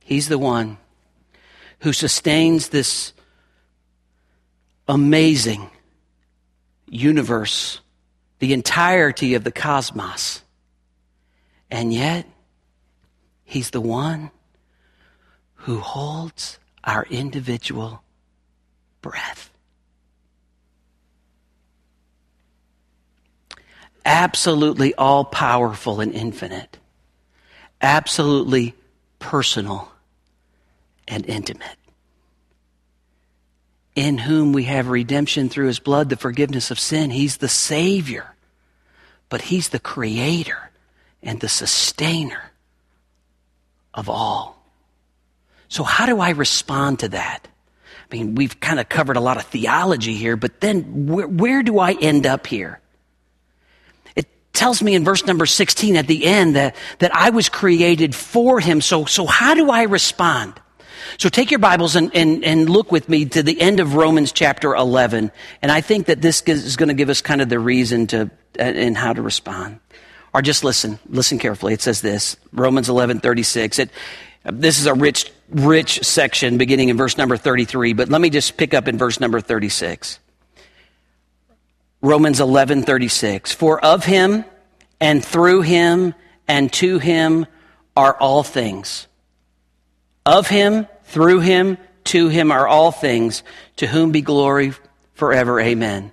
He's 0.00 0.28
the 0.28 0.38
one 0.38 0.78
who 1.80 1.92
sustains 1.92 2.70
this 2.70 3.12
amazing 4.88 5.70
universe, 6.88 7.80
the 8.38 8.52
entirety 8.52 9.34
of 9.34 9.44
the 9.44 9.52
cosmos. 9.52 10.42
And 11.70 11.92
yet, 11.92 12.26
He's 13.46 13.70
the 13.70 13.80
one 13.80 14.30
who 15.54 15.78
holds 15.78 16.58
our 16.82 17.06
individual 17.10 18.02
breath. 19.00 19.50
absolutely 24.04 24.94
all 24.94 25.24
powerful 25.24 26.00
and 26.00 26.12
infinite, 26.12 26.78
absolutely 27.80 28.74
personal 29.18 29.90
and 31.08 31.24
intimate, 31.26 31.78
in 33.94 34.18
whom 34.18 34.52
we 34.52 34.64
have 34.64 34.88
redemption 34.88 35.48
through 35.48 35.68
his 35.68 35.78
blood, 35.78 36.08
the 36.08 36.16
forgiveness 36.16 36.70
of 36.70 36.78
sin. 36.78 37.10
He's 37.10 37.36
the 37.36 37.48
Savior, 37.48 38.34
but 39.28 39.42
he's 39.42 39.68
the 39.68 39.78
Creator 39.78 40.70
and 41.22 41.40
the 41.40 41.48
Sustainer 41.48 42.50
of 43.92 44.08
all. 44.08 44.62
So, 45.68 45.84
how 45.84 46.06
do 46.06 46.20
I 46.20 46.30
respond 46.30 47.00
to 47.00 47.08
that? 47.10 47.48
I 48.10 48.16
mean, 48.16 48.34
we've 48.34 48.60
kind 48.60 48.78
of 48.78 48.88
covered 48.88 49.16
a 49.16 49.20
lot 49.20 49.38
of 49.38 49.44
theology 49.44 50.14
here, 50.14 50.36
but 50.36 50.60
then 50.60 51.06
where, 51.06 51.26
where 51.26 51.62
do 51.62 51.78
I 51.78 51.92
end 51.92 52.26
up 52.26 52.46
here? 52.46 52.80
It 54.14 54.26
tells 54.52 54.82
me 54.82 54.94
in 54.94 55.04
verse 55.04 55.24
number 55.24 55.46
16 55.46 55.96
at 55.96 56.06
the 56.06 56.26
end 56.26 56.56
that, 56.56 56.76
that 56.98 57.14
I 57.14 57.30
was 57.30 57.48
created 57.48 58.14
for 58.14 58.60
him. 58.60 58.80
So, 58.80 59.04
so 59.04 59.26
how 59.26 59.54
do 59.54 59.70
I 59.70 59.84
respond? 59.84 60.60
So 61.18 61.28
take 61.28 61.50
your 61.50 61.60
Bibles 61.60 61.96
and, 61.96 62.14
and, 62.14 62.44
and 62.44 62.68
look 62.68 62.92
with 62.92 63.08
me 63.08 63.24
to 63.26 63.42
the 63.42 63.60
end 63.60 63.80
of 63.80 63.94
Romans 63.94 64.32
chapter 64.32 64.74
11. 64.74 65.30
And 65.62 65.72
I 65.72 65.80
think 65.80 66.06
that 66.06 66.20
this 66.20 66.42
is 66.42 66.76
going 66.76 66.88
to 66.88 66.94
give 66.94 67.08
us 67.08 67.20
kind 67.20 67.40
of 67.40 67.48
the 67.48 67.58
reason 67.58 68.06
to, 68.08 68.30
uh, 68.58 68.62
and 68.62 68.96
how 68.96 69.12
to 69.12 69.22
respond. 69.22 69.80
Or 70.32 70.42
just 70.42 70.64
listen, 70.64 70.98
listen 71.08 71.38
carefully. 71.38 71.74
It 71.74 71.80
says 71.80 72.00
this, 72.00 72.36
Romans 72.52 72.88
11, 72.88 73.20
36. 73.20 73.78
It, 73.78 73.90
this 74.44 74.80
is 74.80 74.86
a 74.86 74.94
rich, 74.94 75.30
rich 75.48 76.04
section 76.04 76.58
beginning 76.58 76.88
in 76.88 76.96
verse 76.96 77.16
number 77.16 77.36
33, 77.36 77.92
but 77.92 78.08
let 78.08 78.20
me 78.20 78.30
just 78.30 78.56
pick 78.56 78.74
up 78.74 78.88
in 78.88 78.98
verse 78.98 79.20
number 79.20 79.40
36. 79.40 80.18
Romans 82.02 82.40
11, 82.40 82.82
36. 82.82 83.52
For 83.52 83.82
of 83.82 84.04
him 84.04 84.44
and 85.00 85.24
through 85.24 85.62
him 85.62 86.14
and 86.46 86.72
to 86.74 86.98
him 86.98 87.46
are 87.96 88.14
all 88.14 88.42
things. 88.42 89.06
Of 90.26 90.48
him, 90.48 90.86
through 91.04 91.40
him, 91.40 91.78
to 92.04 92.28
him 92.28 92.52
are 92.52 92.66
all 92.66 92.92
things, 92.92 93.42
to 93.76 93.86
whom 93.86 94.12
be 94.12 94.20
glory 94.20 94.72
forever. 95.14 95.60
Amen. 95.60 96.12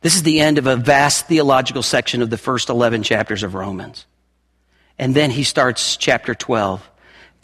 This 0.00 0.16
is 0.16 0.24
the 0.24 0.40
end 0.40 0.58
of 0.58 0.66
a 0.66 0.76
vast 0.76 1.26
theological 1.26 1.82
section 1.82 2.22
of 2.22 2.30
the 2.30 2.38
first 2.38 2.68
11 2.68 3.04
chapters 3.04 3.42
of 3.42 3.54
Romans. 3.54 4.06
And 4.98 5.14
then 5.14 5.30
he 5.30 5.44
starts 5.44 5.96
chapter 5.96 6.34
12. 6.34 6.88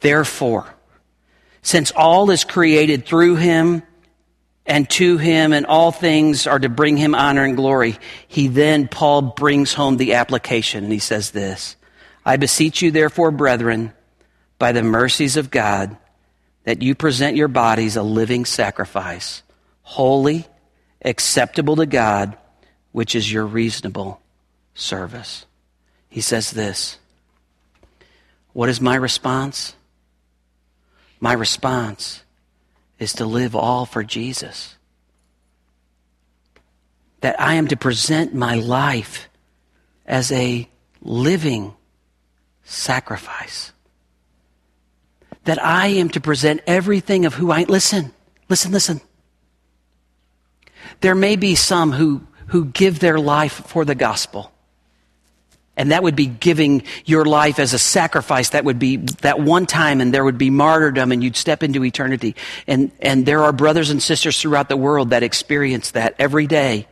Therefore, 0.01 0.67
since 1.63 1.93
all 1.93 2.31
is 2.31 2.45
created 2.45 3.07
through 3.07 3.37
him 3.37 3.83
and 4.67 4.89
to 4.91 5.17
him, 5.17 5.53
and 5.53 5.65
all 5.65 5.91
things 5.91 6.47
are 6.47 6.59
to 6.59 6.69
bring 6.69 6.97
him 6.97 7.15
honor 7.15 7.45
and 7.45 7.57
glory, 7.57 7.97
he 8.27 8.49
then, 8.49 8.87
Paul 8.87 9.23
brings 9.23 9.73
home 9.73 9.97
the 9.97 10.15
application, 10.15 10.85
and 10.85 10.93
he 10.93 10.99
says 10.99 11.31
this 11.31 11.77
I 12.25 12.37
beseech 12.37 12.83
you, 12.83 12.91
therefore, 12.91 13.31
brethren, 13.31 13.93
by 14.59 14.73
the 14.73 14.83
mercies 14.83 15.37
of 15.37 15.51
God, 15.51 15.97
that 16.69 16.83
you 16.83 16.95
present 16.95 17.35
your 17.35 17.49
bodies 17.49 17.97
a 17.97 18.03
living 18.03 18.45
sacrifice, 18.45 19.43
holy, 19.81 20.45
acceptable 21.03 21.77
to 21.77 21.87
God, 21.87 22.37
which 22.93 23.15
is 23.15 23.33
your 23.33 23.47
reasonable 23.47 24.21
service. 24.75 25.47
He 26.11 26.21
says 26.21 26.51
this. 26.51 26.99
What 28.53 28.69
is 28.69 28.83
my 28.83 28.97
response? 28.97 29.77
My 31.21 31.33
response 31.33 32.23
is 32.99 33.15
to 33.15 33.25
live 33.25 33.57
all 33.57 33.87
for 33.87 34.05
Jesus. 34.05 34.77
That 37.23 37.41
I 37.41 37.55
am 37.55 37.69
to 37.69 37.79
present 37.79 38.35
my 38.35 38.57
life 38.57 39.31
as 40.05 40.31
a 40.33 40.69
living 41.01 41.75
sacrifice. 42.63 43.73
That 45.49 45.65
I 45.65 45.87
am 45.87 46.11
to 46.11 46.21
present 46.21 46.61
everything 46.67 47.25
of 47.25 47.33
who 47.33 47.51
I 47.51 47.63
listen, 47.63 48.13
listen, 48.51 48.71
listen. 48.71 49.01
There 51.01 51.15
may 51.15 51.37
be 51.37 51.55
some 51.55 51.91
who, 51.91 52.21
who 52.49 52.67
give 52.67 52.99
their 52.99 53.19
life 53.19 53.55
for 53.67 53.87
the 53.87 53.95
gospel. 53.95 54.53
And 55.75 55.91
that 55.91 56.03
would 56.03 56.17
be 56.17 56.27
giving 56.27 56.83
your 57.07 57.25
life 57.25 57.59
as 57.59 57.73
a 57.73 57.79
sacrifice. 57.79 58.51
That 58.51 58.67
would 58.67 58.79
be 58.79 58.97
that 59.23 59.41
one 59.41 59.65
time 59.65 60.03
and 60.03 60.13
there 60.13 60.23
would 60.23 60.37
be 60.37 60.51
martyrdom 60.51 61.13
and 61.13 61.25
you'd 61.25 61.35
step 61.35 61.63
into 61.63 61.83
eternity. 61.83 62.37
And, 62.67 62.93
and 63.01 63.25
there 63.25 63.43
are 63.45 63.53
brothers 63.55 63.89
and 63.89 64.03
sisters 64.03 64.39
throughout 64.39 64.69
the 64.69 64.77
world 64.77 65.09
that 65.11 65.23
experience 65.23 65.93
that 65.93 66.15
every 66.19 66.47
day. 66.47 66.87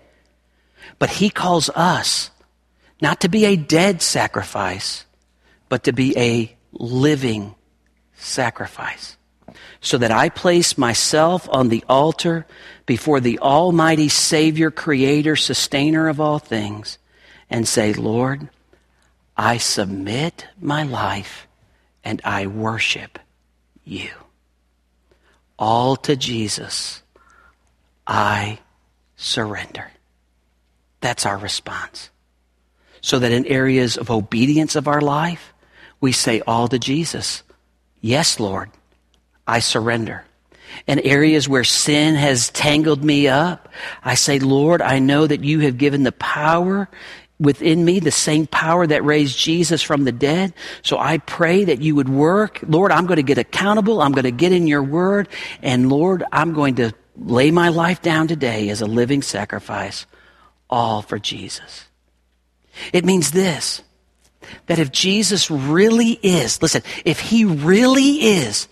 But 0.98 1.10
he 1.10 1.28
calls 1.28 1.68
us 1.74 2.30
not 3.02 3.20
to 3.20 3.28
be 3.28 3.44
a 3.44 3.56
dead 3.56 4.00
sacrifice, 4.00 5.04
but 5.68 5.84
to 5.84 5.92
be 5.92 6.16
a 6.16 6.56
living 6.72 7.54
sacrifice. 8.16 9.16
So 9.80 9.98
that 9.98 10.10
I 10.10 10.28
place 10.28 10.76
myself 10.76 11.48
on 11.50 11.68
the 11.68 11.84
altar 11.88 12.46
before 12.84 13.20
the 13.20 13.38
Almighty 13.38 14.08
Savior, 14.08 14.70
Creator, 14.70 15.36
Sustainer 15.36 16.08
of 16.08 16.20
all 16.20 16.38
things, 16.38 16.98
and 17.48 17.66
say, 17.68 17.92
Lord, 17.92 18.48
I 19.36 19.58
submit 19.58 20.46
my 20.60 20.82
life 20.82 21.46
and 22.02 22.20
I 22.24 22.46
worship 22.46 23.18
you. 23.84 24.10
All 25.58 25.96
to 25.96 26.16
Jesus, 26.16 27.02
I 28.06 28.58
surrender. 29.16 29.90
That's 31.00 31.26
our 31.26 31.38
response. 31.38 32.10
So 33.00 33.18
that 33.18 33.32
in 33.32 33.46
areas 33.46 33.96
of 33.96 34.10
obedience 34.10 34.74
of 34.74 34.88
our 34.88 35.00
life, 35.00 35.52
we 36.00 36.12
say 36.12 36.40
all 36.46 36.68
to 36.68 36.78
Jesus. 36.78 37.42
Yes, 38.06 38.38
Lord, 38.38 38.70
I 39.48 39.58
surrender. 39.58 40.24
In 40.86 41.00
areas 41.00 41.48
where 41.48 41.64
sin 41.64 42.14
has 42.14 42.50
tangled 42.50 43.02
me 43.02 43.26
up, 43.26 43.68
I 44.04 44.14
say, 44.14 44.38
Lord, 44.38 44.80
I 44.80 45.00
know 45.00 45.26
that 45.26 45.42
you 45.42 45.58
have 45.60 45.76
given 45.76 46.04
the 46.04 46.12
power 46.12 46.88
within 47.40 47.84
me 47.84 47.98
the 47.98 48.12
same 48.12 48.46
power 48.46 48.86
that 48.86 49.04
raised 49.04 49.36
Jesus 49.36 49.82
from 49.82 50.04
the 50.04 50.12
dead. 50.12 50.54
So 50.82 50.98
I 50.98 51.18
pray 51.18 51.64
that 51.64 51.82
you 51.82 51.96
would 51.96 52.08
work. 52.08 52.60
Lord, 52.64 52.92
I'm 52.92 53.06
going 53.06 53.16
to 53.16 53.24
get 53.24 53.38
accountable. 53.38 54.00
I'm 54.00 54.12
going 54.12 54.22
to 54.22 54.30
get 54.30 54.52
in 54.52 54.68
your 54.68 54.84
word. 54.84 55.28
And 55.60 55.90
Lord, 55.90 56.22
I'm 56.30 56.52
going 56.52 56.76
to 56.76 56.92
lay 57.16 57.50
my 57.50 57.70
life 57.70 58.02
down 58.02 58.28
today 58.28 58.68
as 58.68 58.82
a 58.82 58.86
living 58.86 59.20
sacrifice, 59.20 60.06
all 60.70 61.02
for 61.02 61.18
Jesus. 61.18 61.86
It 62.92 63.04
means 63.04 63.32
this, 63.32 63.82
that 64.66 64.78
if 64.78 64.92
Jesus 64.92 65.50
really 65.50 66.18
is, 66.22 66.60
listen, 66.62 66.82
if 67.04 67.20
he 67.20 67.44
really 67.44 68.22
is 68.22 68.68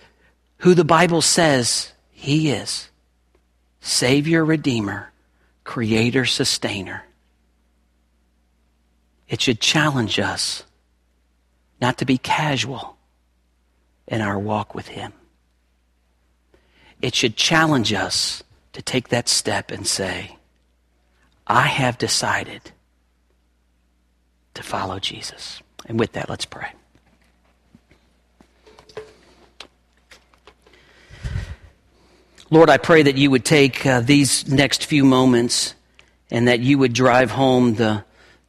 who 0.59 0.75
the 0.75 0.85
Bible 0.85 1.23
says 1.23 1.93
he 2.11 2.51
is, 2.51 2.89
Savior, 3.81 4.45
Redeemer, 4.45 5.13
Creator, 5.65 6.25
Sustainer, 6.25 7.05
it 9.29 9.41
should 9.41 9.61
challenge 9.61 10.19
us 10.19 10.65
not 11.81 11.99
to 11.99 12.05
be 12.05 12.19
casual 12.19 12.97
in 14.07 14.21
our 14.21 14.39
walk 14.39 14.75
with 14.75 14.89
Him. 14.89 15.13
It 17.03 17.15
should 17.15 17.37
challenge 17.37 17.93
us 17.93 18.43
to 18.73 18.83
take 18.83 19.09
that 19.09 19.29
step 19.29 19.71
and 19.71 19.87
say, 19.87 20.37
I 21.47 21.63
have 21.63 21.99
decided 21.99 22.73
to 24.55 24.63
follow 24.63 24.99
Jesus. 24.99 25.61
And 25.87 25.99
with 25.99 26.13
that, 26.13 26.29
let's 26.29 26.45
pray. 26.45 26.73
Lord, 32.51 32.71
I 32.71 32.77
pray 32.77 33.03
that 33.03 33.17
you 33.17 33.31
would 33.31 33.45
take 33.45 33.85
uh, 33.85 34.01
these 34.01 34.49
next 34.49 34.87
few 34.87 35.05
moments 35.05 35.75
and 36.31 36.49
that 36.49 36.61
you 36.61 36.79
would 36.79 36.93
drive 36.93 37.31
home 37.31 37.75
the 37.75 38.05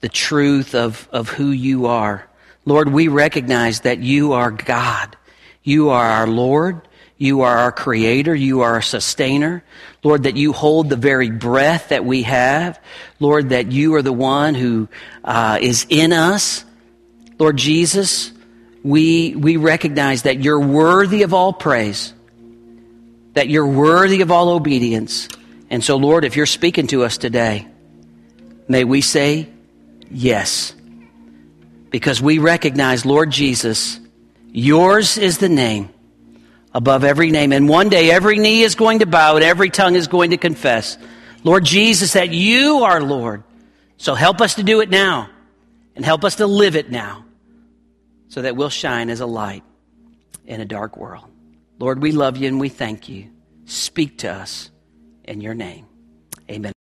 the 0.06 0.10
truth 0.10 0.76
of, 0.76 1.10
of 1.12 1.30
who 1.30 1.50
you 1.50 1.88
are. 1.88 2.28
Lord, 2.64 2.90
we 2.90 3.08
recognize 3.08 3.80
that 3.82 3.98
you 3.98 4.34
are 4.34 4.52
God. 4.52 5.18
You 5.64 5.90
are 5.90 6.06
our 6.06 6.28
Lord. 6.28 6.88
You 7.18 7.42
are 7.42 7.58
our 7.58 7.72
creator. 7.72 8.36
You 8.36 8.62
are 8.62 8.74
our 8.74 8.84
sustainer. 8.84 9.64
Lord, 10.04 10.22
that 10.24 10.38
you 10.38 10.54
hold 10.54 10.90
the 10.90 10.96
very 10.96 11.32
breath 11.32 11.90
that 11.90 12.06
we 12.06 12.22
have. 12.22 12.80
Lord, 13.20 13.50
that 13.50 13.72
you 13.72 13.96
are 13.96 14.04
the 14.04 14.14
one 14.14 14.54
who 14.54 14.90
uh, 15.24 15.58
is 15.60 15.88
in 15.90 16.14
us. 16.14 16.66
Lord 17.38 17.58
Jesus, 17.58 18.32
we, 18.84 19.36
we 19.36 19.58
recognize 19.58 20.24
that 20.24 20.42
you're 20.42 20.60
worthy 20.60 21.24
of 21.24 21.34
all 21.34 21.52
praise, 21.52 22.14
that 23.34 23.50
you're 23.50 23.68
worthy 23.68 24.22
of 24.22 24.32
all 24.32 24.50
obedience. 24.50 25.28
And 25.70 25.84
so, 25.84 25.98
Lord, 25.98 26.24
if 26.24 26.36
you're 26.36 26.46
speaking 26.46 26.88
to 26.88 27.04
us 27.04 27.18
today, 27.18 27.68
may 28.68 28.84
we 28.84 29.02
say, 29.02 29.50
Yes. 30.12 30.74
Because 31.90 32.22
we 32.22 32.38
recognize, 32.38 33.06
Lord 33.06 33.32
Jesus, 33.32 34.00
yours 34.52 35.18
is 35.18 35.40
the 35.40 35.50
name 35.50 35.90
above 36.74 37.04
every 37.04 37.32
name. 37.32 37.52
And 37.52 37.68
one 37.68 37.90
day 37.90 38.12
every 38.12 38.38
knee 38.38 38.62
is 38.62 38.76
going 38.76 39.00
to 39.00 39.06
bow 39.06 39.36
and 39.36 39.44
every 39.44 39.72
tongue 39.72 39.96
is 39.96 40.08
going 40.08 40.30
to 40.30 40.38
confess, 40.38 40.98
Lord 41.44 41.66
Jesus, 41.66 42.14
that 42.14 42.32
you 42.32 42.84
are 42.84 43.02
Lord. 43.02 43.44
So 43.98 44.14
help 44.14 44.42
us 44.42 44.56
to 44.56 44.64
do 44.64 44.82
it 44.82 44.90
now. 44.90 45.30
And 45.96 46.06
help 46.06 46.24
us 46.24 46.36
to 46.36 46.46
live 46.46 46.76
it 46.76 46.92
now 46.92 47.25
so 48.36 48.42
that 48.42 48.58
we'll 48.58 48.70
shine 48.70 49.10
as 49.10 49.22
a 49.22 49.26
light 49.26 49.64
in 50.46 50.60
a 50.60 50.66
dark 50.66 50.98
world. 50.98 51.24
Lord, 51.80 52.02
we 52.02 52.12
love 52.12 52.36
you 52.36 52.50
and 52.50 52.60
we 52.60 52.68
thank 52.68 53.08
you. 53.08 53.30
Speak 53.64 54.18
to 54.18 54.30
us 54.30 54.72
in 55.24 55.40
your 55.40 55.54
name. 55.54 55.86
Amen. 56.52 56.75